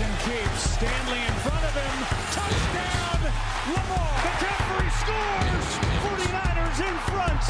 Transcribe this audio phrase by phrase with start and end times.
[0.00, 1.96] Jackson keeps Stanley in front of him.
[2.32, 3.20] Touchdown,
[3.68, 4.16] Lamar.
[4.24, 5.68] McCaffrey scores.
[6.08, 7.42] 49ers in front.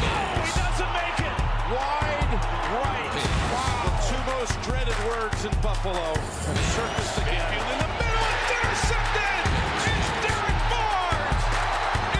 [0.00, 1.36] No, he doesn't make it.
[1.68, 2.32] Wide
[2.80, 3.12] right.
[3.52, 3.92] Wow.
[3.92, 7.52] The two most dreaded words in Buffalo have surfaced again.
[7.60, 9.44] In the middle, intercepted.
[9.84, 11.44] It's Derrick Barnes.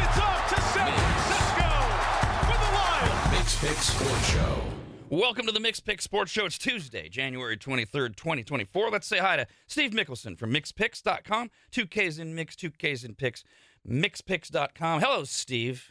[0.04, 1.70] It's up to San Francisco
[2.44, 3.24] for the Lions.
[3.32, 4.79] Mikks Pikks Sports Show.
[5.12, 6.46] Welcome to the Mikks Pikks Sports Show.
[6.46, 8.90] It's Tuesday, January 23rd, 2024.
[8.90, 11.50] Let's say hi to Steve Mickelson from MikksPikks.com.
[11.72, 13.42] Two Ks in Mikks, two Ks in Pikks.
[13.84, 15.00] MikksPikks.com.
[15.00, 15.90] Hello, Steve.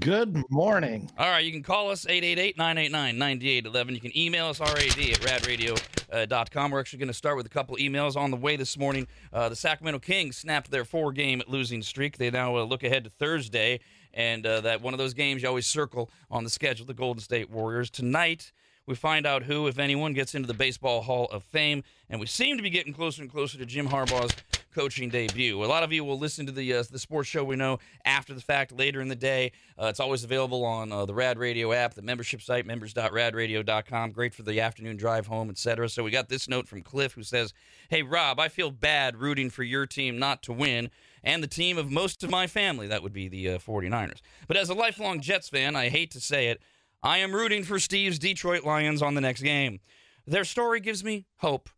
[0.00, 1.10] Good morning.
[1.18, 3.90] All right, you can call us 888-989-9811.
[3.90, 6.70] You can email us, rad at radradio.com.
[6.70, 9.06] We're actually going to start with a couple emails on the way this morning.
[9.34, 12.16] Uh, the Sacramento Kings snapped their four-game losing streak.
[12.16, 13.80] They now uh, look ahead to Thursday,
[14.16, 17.20] and uh, that one of those games you always circle on the schedule, the Golden
[17.20, 17.90] State Warriors.
[17.90, 18.50] Tonight,
[18.86, 22.26] we find out who, if anyone, gets into the Baseball Hall of Fame, and we
[22.26, 24.34] seem to be getting closer and closer to Jim Harbaugh's
[24.74, 25.62] coaching debut.
[25.62, 28.32] A lot of you will listen to the uh, the sports show we know after
[28.32, 29.52] the fact later in the day.
[29.80, 34.12] Uh, it's always available on uh, the Rad Radio app, the membership site members.radradio.com.
[34.12, 35.88] Great for the afternoon drive home, etc.
[35.88, 37.52] So we got this note from Cliff who says,
[37.88, 40.90] "Hey Rob, I feel bad rooting for your team not to win."
[41.26, 44.20] And the team of most of my family, that would be the uh, 49ers.
[44.46, 46.62] But as a lifelong Jets fan, I hate to say it,
[47.02, 49.80] I am rooting for Steve's Detroit Lions on the next game.
[50.24, 51.68] Their story gives me hope.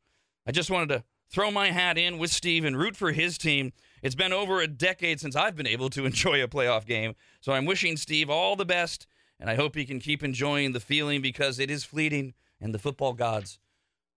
[0.46, 3.72] I just wanted to throw my hat in with Steve and root for his team.
[4.02, 7.52] It's been over a decade since I've been able to enjoy a playoff game, so
[7.52, 9.06] I'm wishing Steve all the best,
[9.40, 12.78] and I hope he can keep enjoying the feeling because it is fleeting and the
[12.78, 13.58] football gods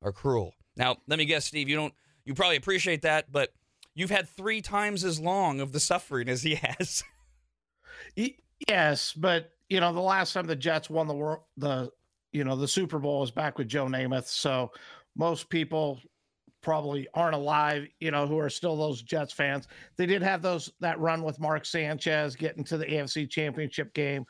[0.01, 0.55] are cruel.
[0.75, 1.93] Now, let me guess, Steve, you don't
[2.25, 3.53] you probably appreciate that, but
[3.95, 7.03] you've had three times as long of the suffering as he has.
[8.67, 11.91] Yes, but you know the last time the Jets won the world, the
[12.31, 14.27] you know the Super Bowl was back with Joe Namath.
[14.27, 14.71] So
[15.15, 15.99] most people
[16.61, 17.87] probably aren't alive.
[17.99, 19.67] You know who are still those Jets fans.
[19.97, 24.25] They did have those that run with Mark Sanchez getting to the AFC Championship game.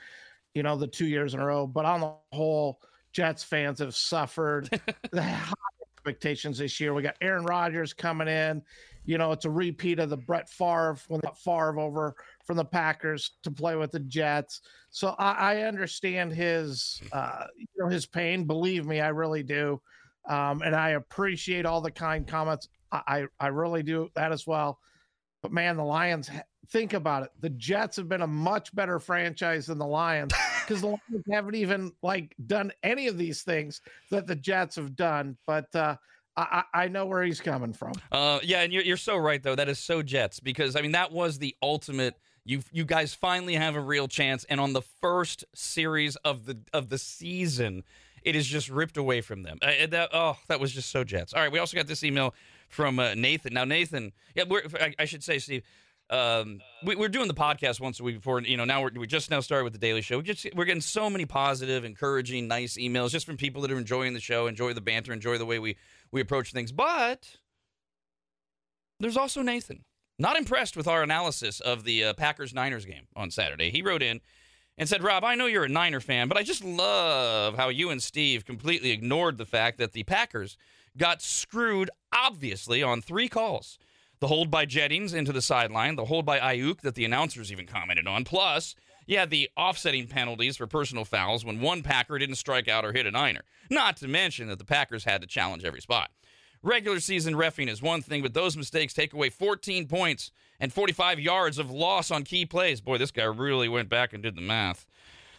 [0.53, 1.67] You know the two years in a row.
[1.67, 2.79] But on the whole,
[3.11, 4.69] Jets fans have suffered
[5.11, 5.53] the high
[5.93, 6.93] expectations this year.
[6.93, 8.61] We got Aaron Rodgers coming in.
[9.05, 12.57] You know, it's a repeat of the Brett Favre when they got Favre over from
[12.57, 14.61] the Packers to play with the Jets.
[14.91, 18.45] So I, I understand his, uh, you know, his pain.
[18.45, 19.81] Believe me, I really do,
[20.29, 22.67] um, and I appreciate all the kind comments.
[22.91, 24.79] I, I, I really do that as well.
[25.41, 26.29] But man, the Lions.
[26.69, 27.31] Think about it.
[27.39, 30.31] The Jets have been a much better franchise than the Lions
[30.61, 33.81] because the Lions haven't even like done any of these things
[34.11, 35.37] that the Jets have done.
[35.47, 35.95] But uh,
[36.37, 37.93] I, I know where he's coming from.
[38.11, 39.55] Uh, yeah, and you're, you're so right though.
[39.55, 42.15] That is so Jets because I mean that was the ultimate.
[42.45, 46.57] You you guys finally have a real chance, and on the first series of the
[46.73, 47.83] of the season,
[48.23, 49.59] it is just ripped away from them.
[49.61, 51.33] Uh, that, oh, that was just so Jets.
[51.33, 52.33] All right, we also got this email
[52.67, 53.53] from uh, Nathan.
[53.53, 54.45] Now Nathan, yeah,
[54.79, 55.63] I, I should say, Steve.
[56.11, 58.65] Um, we, we're doing the podcast once a week before, you know.
[58.65, 60.17] Now we're, we just now started with the Daily Show.
[60.17, 63.77] We just we're getting so many positive, encouraging, nice emails just from people that are
[63.77, 65.77] enjoying the show, enjoy the banter, enjoy the way we
[66.11, 66.73] we approach things.
[66.73, 67.37] But
[68.99, 69.85] there's also Nathan,
[70.19, 73.71] not impressed with our analysis of the uh, Packers Niners game on Saturday.
[73.71, 74.19] He wrote in
[74.77, 77.89] and said, Rob, I know you're a Niner fan, but I just love how you
[77.89, 80.57] and Steve completely ignored the fact that the Packers
[80.97, 83.77] got screwed, obviously, on three calls.
[84.21, 87.65] The hold by Jennings into the sideline, the hold by Aiyuk that the announcers even
[87.65, 88.75] commented on, plus,
[89.07, 93.07] yeah, the offsetting penalties for personal fouls when one Packer didn't strike out or hit
[93.07, 93.41] a Niner.
[93.71, 96.11] Not to mention that the Packers had to challenge every spot.
[96.61, 100.29] Regular season refing is one thing, but those mistakes take away 14 points
[100.59, 102.79] and 45 yards of loss on key plays.
[102.79, 104.85] Boy, this guy really went back and did the math.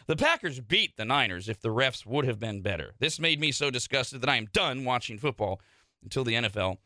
[0.07, 2.95] The Packers beat the Niners if the refs would have been better.
[2.99, 5.61] This made me so disgusted that I am done watching football
[6.03, 6.79] until the NFL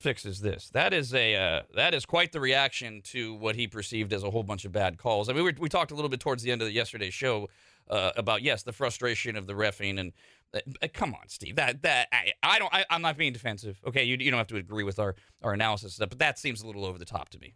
[0.00, 0.70] fixes this.
[0.70, 4.30] That is a uh, that is quite the reaction to what he perceived as a
[4.30, 5.28] whole bunch of bad calls.
[5.28, 7.48] I mean, we, we talked a little bit towards the end of the yesterday's show
[7.90, 10.12] uh, about yes, the frustration of the refing and
[10.54, 11.56] uh, uh, come on, Steve.
[11.56, 13.80] That that I, I don't I, I'm not being defensive.
[13.86, 16.62] Okay, you you don't have to agree with our our analysis stuff, but that seems
[16.62, 17.54] a little over the top to me.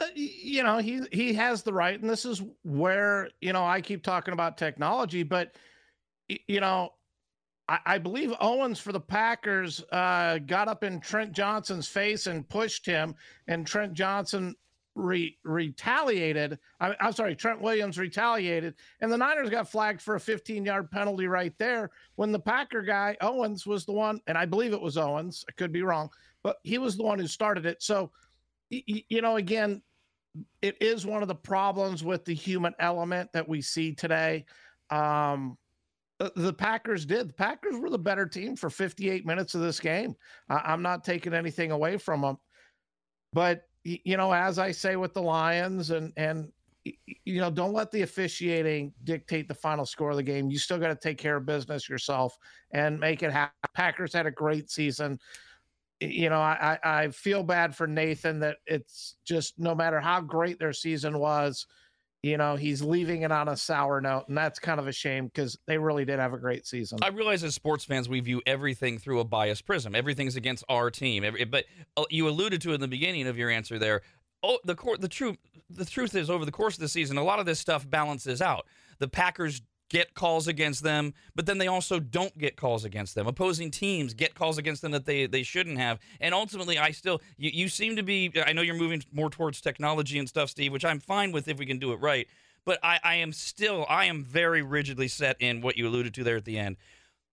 [0.00, 3.80] Uh, you know he he has the right and this is where you know i
[3.80, 5.56] keep talking about technology but
[6.46, 6.90] you know
[7.86, 12.84] i, believe owens for the packers uh, got up in trent johnson's face and pushed
[12.84, 13.14] him
[13.48, 14.54] and trent johnson
[14.94, 20.20] re- retaliated I, i'm sorry trent williams retaliated and the niners got flagged for a
[20.20, 24.44] 15 yard penalty right there when the packer guy owens was the one and i
[24.44, 26.10] believe it was owens i could be wrong
[26.42, 28.10] but he was the one who started it so
[28.70, 29.80] y- you know again
[30.62, 34.44] it is one of the problems with the human element that we see today.
[34.90, 35.56] Um,
[36.20, 37.30] Uh, the Packers did.
[37.30, 40.14] The Packers were the better team for 58 minutes of this game.
[40.50, 42.38] I, am not taking anything away from them,
[43.32, 46.52] but you know, as I say with the Lions, and and
[47.24, 50.50] you know, don't let the officiating dictate the final score of the game.
[50.50, 52.36] You still got to take care of business yourself
[52.72, 53.54] and make it happen.
[53.74, 55.18] Packers had a great season.
[56.00, 60.58] You know, I, I feel bad for Nathan that it's just no matter how great
[60.58, 61.66] their season was,
[62.22, 64.24] you know, he's leaving it on a sour note.
[64.28, 66.98] And that's kind of a shame because they really did have a great season.
[67.02, 69.94] I realize as sports fans, we view everything through a biased prism.
[69.94, 71.24] Everything's against our team.
[71.24, 71.64] Every, but
[71.96, 74.02] uh, you alluded to in the beginning of your answer there
[74.42, 75.36] oh, the court, the truth,
[75.68, 78.40] the truth is, over the course of the season, a lot of this stuff balances
[78.42, 78.66] out.
[78.98, 83.26] The Packers get calls against them, but then they also don't get calls against them.
[83.26, 85.98] Opposing teams get calls against them that they they shouldn't have.
[86.20, 88.32] And ultimately, I still you, you seem to be.
[88.46, 91.58] I know you're moving more towards technology and stuff, Steve, which I'm fine with if
[91.58, 92.26] we can do it right.
[92.64, 96.24] But I, I am still I am very rigidly set in what you alluded to
[96.24, 96.76] there at the end.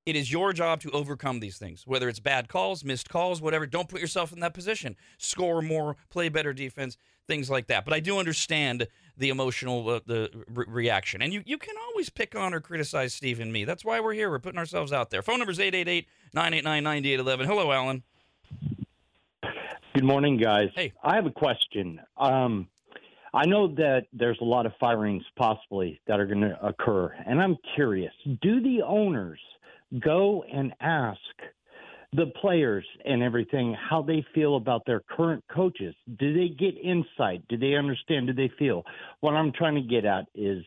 [0.05, 3.65] It is your job to overcome these things, whether it's bad calls, missed calls, whatever.
[3.65, 4.95] Don't put yourself in that position.
[5.17, 7.85] Score more, play better defense, things like that.
[7.85, 8.87] But I do understand
[9.17, 11.21] the emotional uh, the re- reaction.
[11.21, 13.65] And you, you can always pick on or criticize Steve and me.
[13.65, 14.29] That's why we're here.
[14.29, 15.21] We're putting ourselves out there.
[15.21, 17.47] Phone number is 888 989 9811.
[17.47, 18.03] Hello, Alan.
[19.93, 20.69] Good morning, guys.
[20.75, 20.93] Hey.
[21.03, 21.99] I have a question.
[22.17, 22.67] Um,
[23.33, 27.41] I know that there's a lot of firings possibly that are going to occur, and
[27.41, 29.39] I'm curious do the owners–
[29.99, 31.19] go and ask
[32.13, 35.93] the players and everything how they feel about their current coaches.
[36.19, 37.47] Do they get insight?
[37.49, 38.27] Do they understand?
[38.27, 38.83] Do they feel?
[39.19, 40.63] What I'm trying to get at is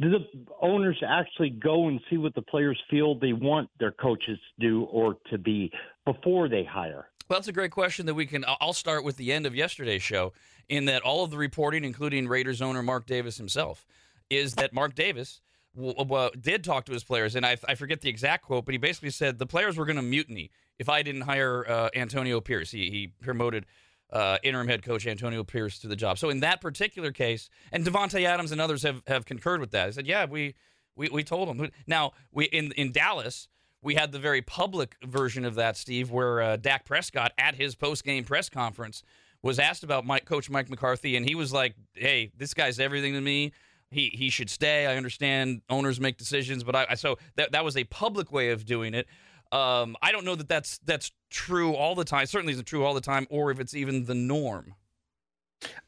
[0.00, 0.24] do the
[0.62, 4.82] owners actually go and see what the players feel they want their coaches to do
[4.84, 5.70] or to be
[6.06, 7.08] before they hire?
[7.28, 8.44] Well, that's a great question that we can.
[8.60, 10.32] I'll start with the end of yesterday's show,
[10.68, 13.86] in that all of the reporting, including Raiders owner Mark Davis himself,
[14.30, 15.40] is that Mark Davis
[15.74, 18.78] well, did talk to his players, and I, I forget the exact quote, but he
[18.78, 20.50] basically said the players were going to mutiny
[20.80, 22.70] if I didn't hire uh, Antonio Pierce.
[22.70, 23.66] He, he promoted
[24.10, 26.18] uh, interim head coach Antonio Pierce to the job.
[26.18, 29.86] So in that particular case, and Davante Adams and others have, have concurred with that.
[29.86, 30.54] I said, yeah, we
[30.96, 31.70] we, we told him.
[31.86, 33.46] Now we in in Dallas.
[33.82, 37.74] We had the very public version of that, Steve, where uh, Dak Prescott at his
[37.74, 39.02] post game press conference
[39.42, 43.14] was asked about Mike, Coach Mike McCarthy, and he was like, "Hey, this guy's everything
[43.14, 43.52] to me
[43.90, 44.86] he he should stay.
[44.86, 48.50] I understand owners make decisions, but I, I so that that was a public way
[48.50, 49.06] of doing it.
[49.52, 52.26] Um, I don't know that that's that's true all the time.
[52.26, 54.74] Certainly isn't true all the time, or if it's even the norm.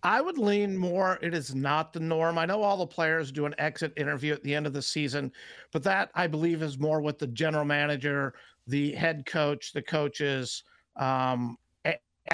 [0.03, 1.19] I would lean more.
[1.23, 2.37] It is not the norm.
[2.37, 5.33] I know all the players do an exit interview at the end of the season,
[5.73, 8.35] but that I believe is more with the general manager,
[8.67, 10.65] the head coach, the coaches,
[10.97, 11.57] um,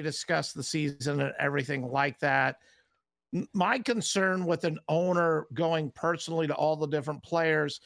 [0.02, 2.56] discuss the season and everything like that
[3.52, 7.80] my concern with an owner going personally to all the different players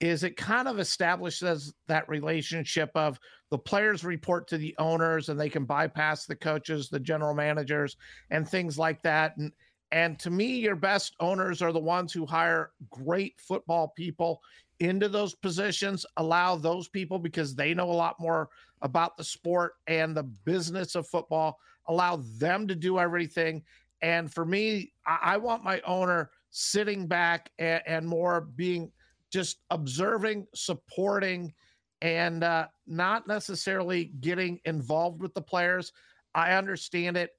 [0.00, 3.18] is it kind of establishes that relationship of
[3.50, 7.96] the players report to the owners and they can bypass the coaches the general managers
[8.30, 9.52] and things like that and
[9.90, 14.40] and to me your best owners are the ones who hire great football people
[14.80, 18.48] into those positions allow those people because they know a lot more
[18.82, 21.58] about the sport and the business of football
[21.88, 23.62] allow them to do everything.
[24.02, 28.90] And for me, I, I want my owner sitting back and, and, more being
[29.30, 31.52] just observing, supporting,
[32.00, 35.92] and uh, not necessarily getting involved with the players.
[36.34, 37.30] I understand it.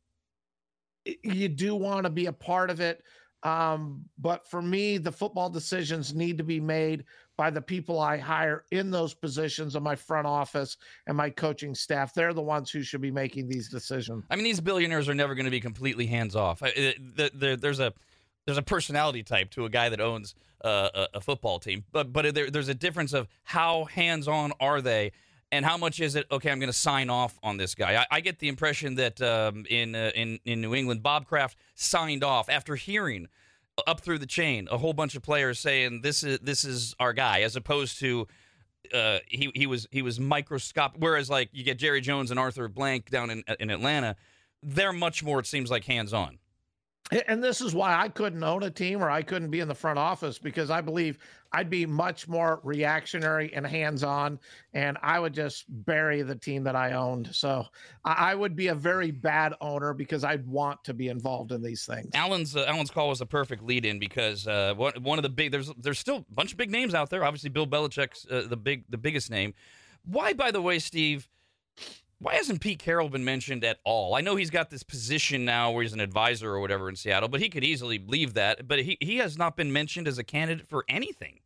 [1.24, 3.04] You do want to be a part of it.
[3.44, 7.06] Um, but for me, the football decisions need to be made
[7.38, 10.76] by the people I hire in those positions in my front office
[11.08, 12.14] and my coaching staff.
[12.14, 14.26] They're the ones who should be making these decisions.
[14.30, 16.62] I mean, these billionaires are never going to be completely hands off.
[16.76, 17.94] There's a
[18.50, 22.34] there's a personality type to a guy that owns a, a football team, but but
[22.34, 25.12] there, there's a difference of how hands on are they.
[25.52, 26.28] And how much is it?
[26.32, 27.96] Okay, I'm going to sign off on this guy.
[27.96, 31.58] I, I get the impression that um, in uh, in in New England, Bob Kraft
[31.76, 33.28] signed off after hearing
[33.88, 37.14] up through the chain a whole bunch of players saying this is this is our
[37.14, 38.28] guy as opposed to
[38.94, 42.68] uh, he he was he was microscopic whereas like you get Jerry Jones and Arthur
[42.68, 44.16] Blank down in in Atlanta
[44.62, 46.40] they're much more it seems like hands on
[47.28, 49.76] and this is why I couldn't own a team or I couldn't be in the
[49.76, 51.18] front office because I believe
[51.52, 54.40] I'd be much more reactionary and hands on,
[54.74, 57.34] and I would just bury the team that I owned.
[57.34, 57.66] So
[58.06, 61.86] I would be a very bad owner because I'd want to be involved in these
[61.86, 62.12] things.
[62.14, 65.30] Alan's uh, Alan's call was a perfect lead in because uh, one, one of the
[65.30, 67.24] big there's there's still a bunch of big names out there.
[67.24, 69.56] Obviously, Bill Belichick's uh, the big the biggest name.
[70.06, 71.28] Why, by the way, Steve?
[72.22, 74.14] Why hasn't Pete Carroll been mentioned at all?
[74.14, 77.30] I know he's got this position now where he's an advisor or whatever in Seattle,
[77.30, 78.68] but he could easily leave that.
[78.68, 81.40] But he, he has not been mentioned as a candidate for anything.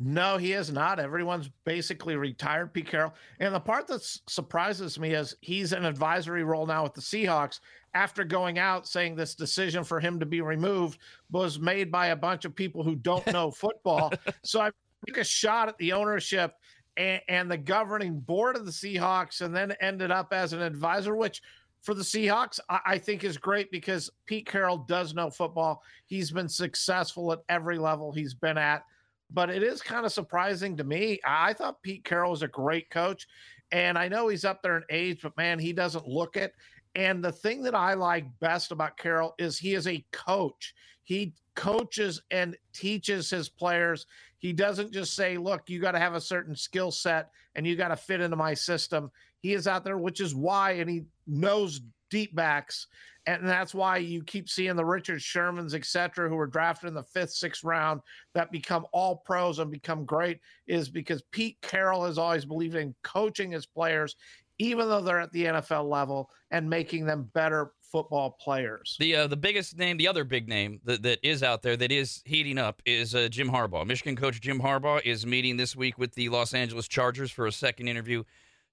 [0.00, 0.98] No, he is not.
[0.98, 3.14] Everyone's basically retired Pete Carroll.
[3.40, 7.60] And the part that surprises me is he's an advisory role now with the Seahawks
[7.92, 10.98] after going out saying this decision for him to be removed
[11.30, 14.12] was made by a bunch of people who don't know football.
[14.42, 14.70] so I
[15.06, 16.54] took a shot at the ownership
[16.96, 21.16] and, and the governing board of the Seahawks and then ended up as an advisor,
[21.16, 21.42] which
[21.82, 25.82] for the Seahawks, I, I, think is great because Pete Carroll does know football.
[26.06, 28.84] He's been successful at every level he's been at
[29.30, 31.20] but it is kind of surprising to me.
[31.24, 33.26] I thought Pete Carroll was a great coach,
[33.72, 36.54] and I know he's up there in age, but man, he doesn't look it.
[36.94, 40.74] And the thing that I like best about Carroll is he is a coach.
[41.02, 44.06] He coaches and teaches his players.
[44.44, 47.76] He doesn't just say, look, you got to have a certain skill set and you
[47.76, 49.10] got to fit into my system.
[49.40, 52.86] He is out there, which is why, and he knows deep backs
[53.26, 56.94] and that's why you keep seeing the Richard Shermans, et cetera, who were drafted in
[56.94, 58.02] the fifth, sixth round
[58.34, 62.94] that become all pros and become great, is because Pete Carroll has always believed in
[63.02, 64.16] coaching his players,
[64.58, 68.96] even though they're at the NFL level, and making them better football players.
[68.98, 71.92] The uh, the biggest name, the other big name that, that is out there that
[71.92, 73.86] is heating up is uh, Jim Harbaugh.
[73.86, 77.52] Michigan coach Jim Harbaugh is meeting this week with the Los Angeles Chargers for a
[77.52, 78.24] second interview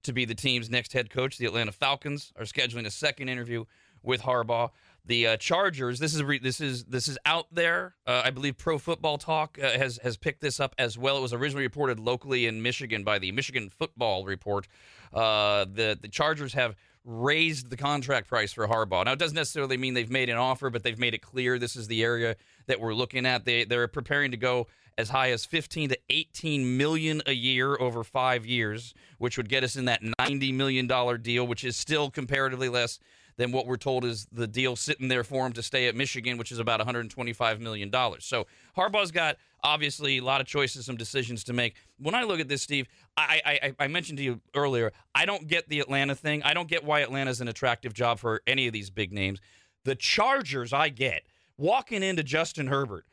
[0.02, 1.38] to be the team's next head coach.
[1.38, 3.64] The Atlanta Falcons are scheduling a second interview
[4.02, 4.70] with Harbaugh.
[5.04, 6.00] The uh, Chargers.
[6.00, 7.94] This is re- this is this is out there.
[8.04, 11.16] Uh, I believe Pro Football Talk uh, has has picked this up as well.
[11.16, 14.66] It was originally reported locally in Michigan by the Michigan Football Report.
[15.12, 19.04] Uh, the the Chargers have raised the contract price for Harbaugh.
[19.04, 21.76] Now it doesn't necessarily mean they've made an offer, but they've made it clear this
[21.76, 23.44] is the area that we're looking at.
[23.44, 24.68] They they're preparing to go
[24.98, 29.64] as high as 15 to 18 million a year over 5 years, which would get
[29.64, 32.98] us in that 90 million dollar deal, which is still comparatively less
[33.42, 36.38] than what we're told is the deal sitting there for him to stay at Michigan,
[36.38, 38.24] which is about 125 million dollars.
[38.24, 38.46] So
[38.76, 41.74] Harbaugh's got obviously a lot of choices, some decisions to make.
[41.98, 45.48] When I look at this, Steve, I, I, I mentioned to you earlier, I don't
[45.48, 46.44] get the Atlanta thing.
[46.44, 49.40] I don't get why Atlanta's an attractive job for any of these big names.
[49.84, 51.22] The Chargers, I get
[51.58, 53.06] walking into Justin Herbert.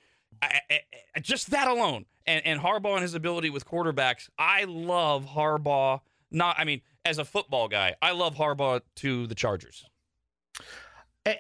[0.44, 0.60] I,
[1.16, 4.30] I, just that alone, and, and Harbaugh and his ability with quarterbacks.
[4.38, 6.02] I love Harbaugh.
[6.32, 9.89] Not, I mean, as a football guy, I love Harbaugh to the Chargers.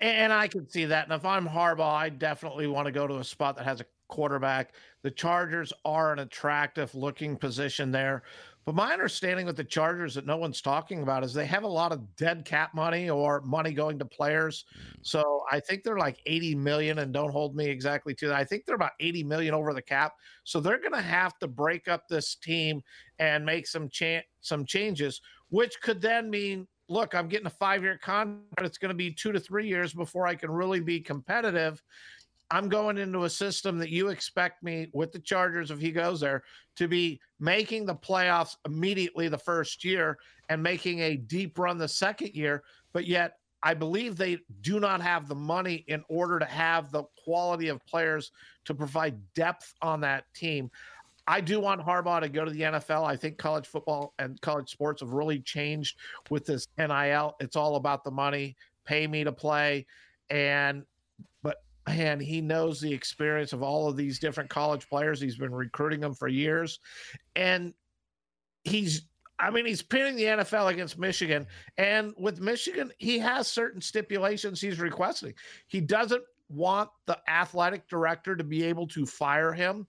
[0.01, 1.05] And I can see that.
[1.05, 3.85] And if I'm Harbaugh, I definitely want to go to a spot that has a
[4.07, 4.73] quarterback.
[5.03, 8.23] The Chargers are an attractive looking position there.
[8.65, 11.67] But my understanding with the Chargers that no one's talking about is they have a
[11.67, 14.65] lot of dead cap money or money going to players.
[14.77, 14.97] Mm.
[15.01, 18.35] So I think they're like 80 million and don't hold me exactly to that.
[18.35, 20.13] I think they're about 80 million over the cap.
[20.43, 22.83] So they're going to have to break up this team
[23.17, 27.83] and make some cha- some changes, which could then mean look, I'm getting a five
[27.83, 28.61] year contract.
[28.61, 31.81] It's going to be two to three years before I can really be competitive.
[32.51, 36.19] I'm going into a system that you expect me with the Chargers, if he goes
[36.19, 36.41] there,
[36.77, 40.17] to be making the playoffs immediately the first year
[40.49, 42.63] and making a deep run the second year.
[42.91, 47.03] But yet, I believe they do not have the money in order to have the
[47.23, 48.31] quality of players
[48.65, 50.71] to provide depth on that team.
[51.29, 53.05] I do want Harbaugh to go to the NFL.
[53.05, 55.99] I think college football and college sports have really changed
[56.31, 57.35] with this NIL.
[57.39, 59.85] It's all about the money, pay me to play.
[60.31, 60.83] And,
[61.43, 61.57] but
[61.87, 65.21] man, he knows the experience of all of these different college players.
[65.21, 66.79] He's been recruiting them for years.
[67.35, 67.75] And
[68.63, 69.03] he's,
[69.37, 71.45] I mean, he's pinning the NFL against Michigan.
[71.77, 75.35] And with Michigan, he has certain stipulations he's requesting.
[75.67, 79.85] He doesn't want the athletic director to be able to fire him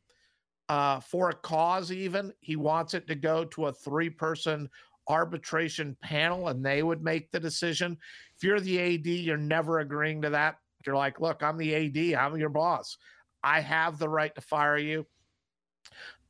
[0.71, 2.33] uh, for a cause, even.
[2.39, 4.71] He wants it to go to a three person
[5.09, 7.99] arbitration panel and they would make the decision.
[8.37, 10.59] If you're the AD, you're never agreeing to that.
[10.87, 12.99] You're like, look, I'm the AD, I'm your boss.
[13.43, 15.07] I have the right to fire you.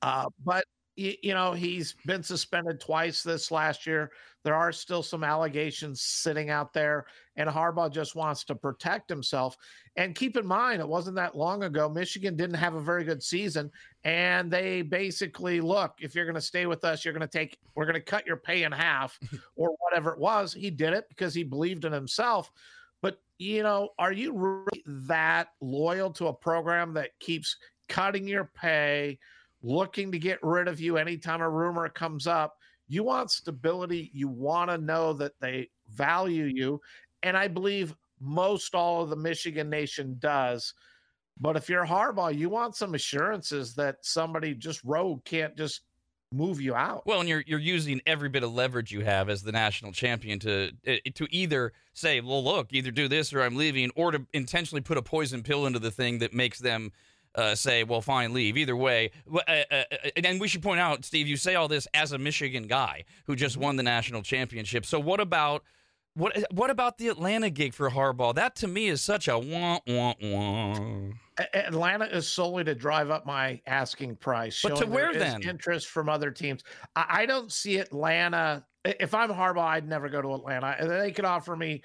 [0.01, 0.65] Uh, but
[0.97, 4.11] you know, he's been suspended twice this last year.
[4.43, 7.07] There are still some allegations sitting out there,
[7.37, 9.57] and Harbaugh just wants to protect himself.
[9.97, 11.89] And keep in mind, it wasn't that long ago.
[11.89, 13.71] Michigan didn't have a very good season,
[14.05, 17.59] and they basically look, if you're going to stay with us, you're going to take,
[17.75, 19.19] we're going to cut your pay in half,
[19.57, 20.55] or whatever it was.
[20.55, 22.51] He did it because he believed in himself.
[23.03, 27.57] But you know, are you really that loyal to a program that keeps
[27.89, 29.19] cutting your pay?
[29.63, 32.59] looking to get rid of you anytime a rumor comes up.
[32.91, 34.11] You want stability.
[34.13, 36.81] You want to know that they value you.
[37.23, 40.75] And I believe most all of the Michigan Nation does.
[41.41, 45.83] But if you're Harbaugh, you want some assurances that somebody just rogue can't just
[46.33, 47.07] move you out.
[47.07, 50.41] Well, and you're you're using every bit of leverage you have as the national champion
[50.41, 54.27] to eh, to either say, "Well, look, either do this or I'm leaving," or to
[54.33, 56.93] intentionally put a poison pill into the thing that makes them
[57.35, 58.57] uh, say, well, fine, leave.
[58.57, 59.11] Either way.
[59.33, 59.85] Uh, uh, uh,
[60.25, 63.37] and we should point out, Steve, you say all this as a Michigan guy who
[63.37, 64.85] just won the national championship.
[64.85, 65.63] So what about
[66.15, 68.35] what what about the Atlanta gig for Harbaugh?
[68.35, 70.77] That to me is such a wah wah wah.
[71.55, 74.61] Atlanta is solely to drive up my asking price.
[74.63, 75.43] But to where then?
[75.43, 76.65] Interest from other teams.
[76.97, 78.65] I, I don't see Atlanta.
[78.85, 80.77] If I'm Harbaugh, I'd never go to Atlanta.
[80.87, 81.83] They could offer me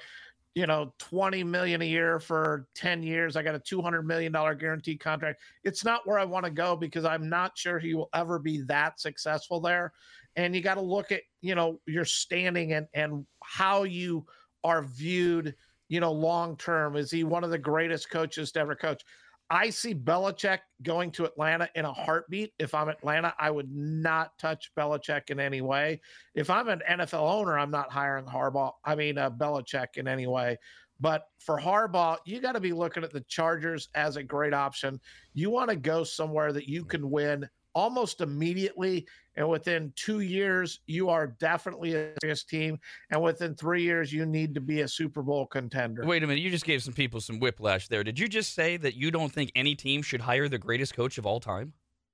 [0.56, 4.56] you know 20 million a year for 10 years i got a 200 million dollar
[4.56, 5.42] guaranteed contract.
[5.64, 8.62] It's not where i want to go because i'm not sure he will ever be
[8.64, 9.94] that successful there.
[10.38, 14.26] And you got to look at you know your standing and and how you
[14.64, 15.56] are viewed
[15.90, 16.96] you know long term.
[16.96, 19.04] Is he one of the greatest coaches to ever coach
[19.50, 22.54] I see Belichick going to Atlanta in a heartbeat.
[22.58, 26.02] If I'm Atlanta, I would not touch Belichick in any way.
[26.34, 28.72] If I'm an NFL owner, I'm not hiring Harbaugh.
[28.84, 30.58] I mean, uh, Belichick in any way.
[31.00, 35.00] But for Harbaugh, you got to be looking at the Chargers as a great option.
[35.34, 39.06] You want to go somewhere that you can win almost immediately.
[39.36, 42.80] And within two years, you are definitely a serious team.
[43.12, 46.06] And within three years, you need to be a Super Bowl contender.
[46.06, 46.42] Wait a minute.
[46.42, 48.04] You just gave some people some whiplash there.
[48.04, 51.18] Did you just say that you don't think any team should hire the greatest coach
[51.18, 51.74] of all time?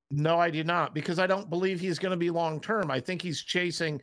[0.10, 2.92] No, I do not, because I don't believe he's going to be long term.
[2.92, 4.02] I think he's chasing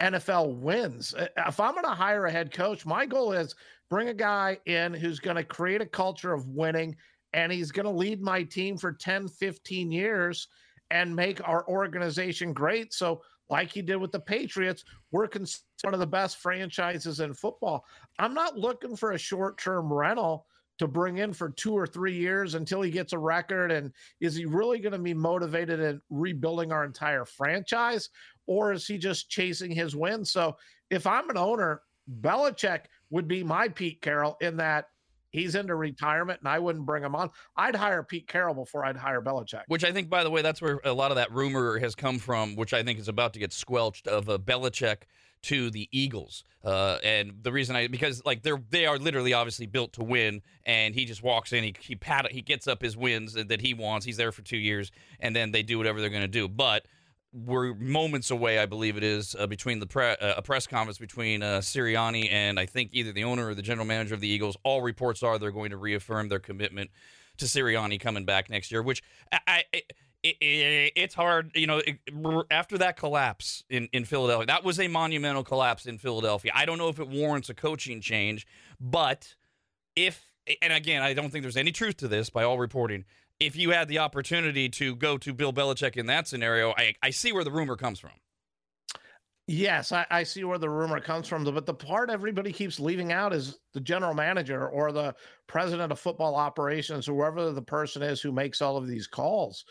[0.00, 1.14] NFL wins.
[1.18, 3.56] If I'm going to hire a head coach, my goal is
[3.90, 6.94] bring a guy in who's going to create a culture of winning
[7.32, 10.48] and he's going to lead my team for 10, 15 years
[10.90, 12.92] and make our organization great.
[12.92, 17.32] So, like he did with the Patriots, we're considered one of the best franchises in
[17.32, 17.84] football.
[18.18, 20.46] I'm not looking for a short term rental
[20.78, 23.72] to bring in for two or three years until he gets a record.
[23.72, 28.10] And is he really going to be motivated in rebuilding our entire franchise?
[28.46, 30.24] Or is he just chasing his win?
[30.24, 30.56] So
[30.90, 31.82] if I'm an owner,
[32.20, 34.86] Belichick would be my Pete Carroll in that
[35.30, 37.30] he's into retirement and I wouldn't bring him on.
[37.56, 39.62] I'd hire Pete Carroll before I'd hire Belichick.
[39.68, 42.18] Which I think, by the way, that's where a lot of that rumor has come
[42.18, 45.02] from, which I think is about to get squelched of uh, Belichick
[45.40, 46.44] to the Eagles.
[46.64, 50.42] Uh, and the reason I because like they're they are literally obviously built to win,
[50.66, 53.74] and he just walks in, he he pat he gets up his wins that he
[53.74, 54.04] wants.
[54.04, 56.48] He's there for two years, and then they do whatever they're going to do.
[56.48, 56.86] But
[57.32, 60.98] we're moments away, I believe it is, uh, between the pre- uh, a press conference
[60.98, 64.28] between uh, Sirianni and I think either the owner or the general manager of the
[64.28, 64.56] Eagles.
[64.64, 66.90] All reports are they're going to reaffirm their commitment
[67.36, 69.64] to Sirianni coming back next year, which I, I
[70.22, 71.80] it, it, it's hard, you know.
[71.86, 71.98] It,
[72.50, 76.50] after that collapse in in Philadelphia, that was a monumental collapse in Philadelphia.
[76.54, 78.46] I don't know if it warrants a coaching change,
[78.80, 79.36] but
[79.94, 83.04] if and again, I don't think there's any truth to this by all reporting
[83.40, 87.10] if you had the opportunity to go to Bill Belichick in that scenario, I, I
[87.10, 88.12] see where the rumor comes from.
[89.46, 91.42] Yes, I, I, see where the rumor comes from.
[91.42, 95.14] But the part everybody keeps leaving out is the general manager or the
[95.46, 99.64] president of football operations, whoever the person is who makes all of these calls.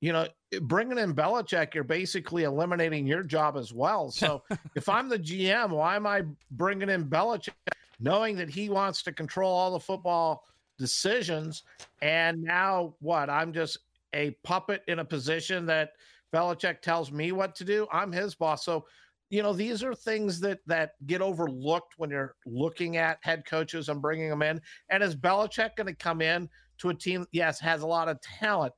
[0.00, 0.26] You know,
[0.62, 4.10] bringing in Belichick, you're basically eliminating your job as well.
[4.10, 4.42] So
[4.74, 7.52] if I'm the GM, why am I bringing in Belichick,
[8.00, 10.42] knowing that he wants to control all the football
[10.78, 11.62] decisions.
[12.00, 13.30] And now what?
[13.30, 13.78] I'm just
[14.14, 15.90] a puppet in a position that
[16.34, 17.86] Belichick tells me what to do.
[17.92, 18.64] I'm his boss.
[18.64, 18.86] So,
[19.30, 23.88] you know, these are things that that get overlooked when you're looking at head coaches
[23.88, 24.60] and bringing them in.
[24.90, 27.26] And is Belichick going to come in to a team?
[27.32, 28.74] Yes, has a lot of talent,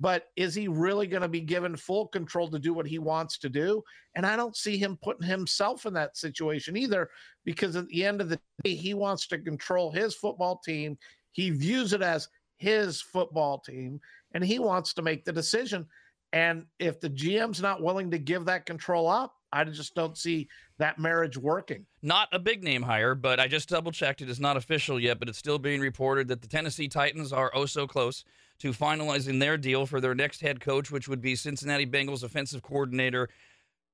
[0.00, 3.38] but is he really going to be given full control to do what he wants
[3.38, 3.82] to do?
[4.14, 7.08] And I don't see him putting himself in that situation either,
[7.44, 10.98] because at the end of the day, he wants to control his football team.
[11.34, 14.00] He views it as his football team
[14.32, 15.86] and he wants to make the decision.
[16.32, 20.48] And if the GM's not willing to give that control up, I just don't see
[20.78, 21.86] that marriage working.
[22.02, 24.22] Not a big name hire, but I just double checked.
[24.22, 27.52] It is not official yet, but it's still being reported that the Tennessee Titans are
[27.54, 28.24] oh so close
[28.60, 32.62] to finalizing their deal for their next head coach, which would be Cincinnati Bengals offensive
[32.62, 33.28] coordinator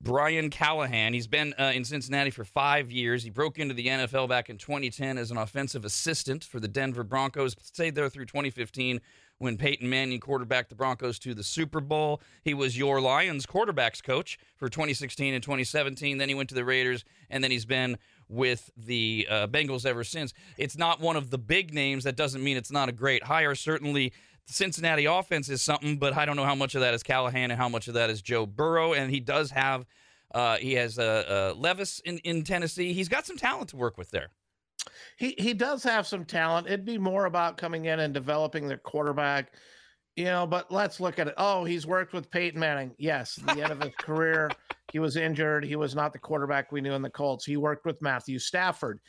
[0.02, 1.12] Brian Callahan.
[1.12, 3.22] He's been uh, in Cincinnati for five years.
[3.22, 7.04] He broke into the NFL back in 2010 as an offensive assistant for the Denver
[7.04, 7.54] Broncos.
[7.60, 9.00] Stayed there through 2015
[9.38, 12.20] when Peyton Manning quarterbacked the Broncos to the Super Bowl.
[12.42, 16.18] He was your Lions quarterbacks coach for 2016 and 2017.
[16.18, 20.04] Then he went to the Raiders, and then he's been with the uh, Bengals ever
[20.04, 20.32] since.
[20.56, 22.04] It's not one of the big names.
[22.04, 23.54] That doesn't mean it's not a great hire.
[23.54, 24.12] Certainly
[24.46, 27.50] the Cincinnati offense is something, but I don't know how much of that is Callahan
[27.50, 28.94] and how much of that is Joe Burrow.
[28.94, 29.86] And he does have,
[30.34, 32.92] uh, he has uh, uh, Levis in, in Tennessee.
[32.92, 34.30] He's got some talent to work with there.
[35.18, 36.66] He he does have some talent.
[36.66, 39.52] It'd be more about coming in and developing the quarterback,
[40.16, 40.46] you know.
[40.46, 41.34] But let's look at it.
[41.36, 42.94] Oh, he's worked with Peyton Manning.
[42.98, 44.50] Yes, the end of his career,
[44.90, 45.64] he was injured.
[45.64, 47.44] He was not the quarterback we knew in the Colts.
[47.44, 49.00] He worked with Matthew Stafford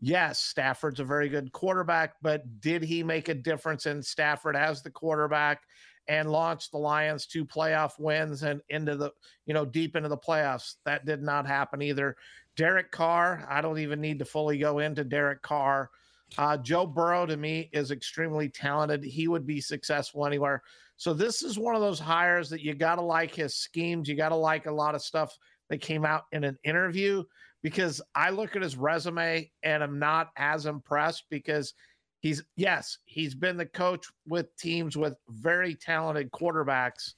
[0.00, 4.82] yes, Stafford's a very good quarterback, but did he make a difference in Stafford as
[4.82, 5.62] the quarterback
[6.08, 9.12] and launch the Lions to playoff wins and into the,
[9.46, 10.76] you know, deep into the playoffs?
[10.84, 12.16] That did not happen either.
[12.56, 15.90] Derek Carr, I don't even need to fully go into Derek Carr.
[16.38, 19.04] Uh, Joe Burrow to me is extremely talented.
[19.04, 20.62] He would be successful anywhere.
[20.96, 24.08] So this is one of those hires that you got to like his schemes.
[24.08, 25.36] You got to like a lot of stuff
[25.68, 27.24] that came out in an interview
[27.62, 31.74] because I look at his resume and I'm not as impressed because
[32.20, 37.14] he's yes, he's been the coach with teams with very talented quarterbacks.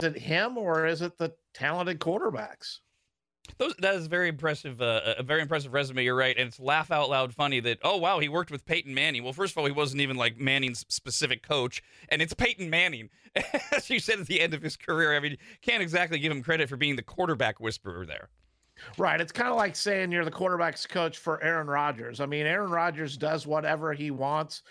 [0.00, 2.78] Is it him or is it the talented quarterbacks?
[3.58, 6.02] Those, that is very impressive, uh, a very impressive resume.
[6.02, 8.92] You're right, and it's laugh out loud funny that oh wow he worked with Peyton
[8.92, 9.22] Manning.
[9.22, 13.08] Well, first of all, he wasn't even like Manning's specific coach, and it's Peyton Manning,
[13.72, 15.16] as you said at the end of his career.
[15.16, 18.30] I mean, can't exactly give him credit for being the quarterback whisperer there.
[18.98, 19.20] Right.
[19.20, 22.20] It's kind of like saying you're the quarterback's coach for Aaron Rodgers.
[22.20, 24.62] I mean, Aaron Rodgers does whatever he wants.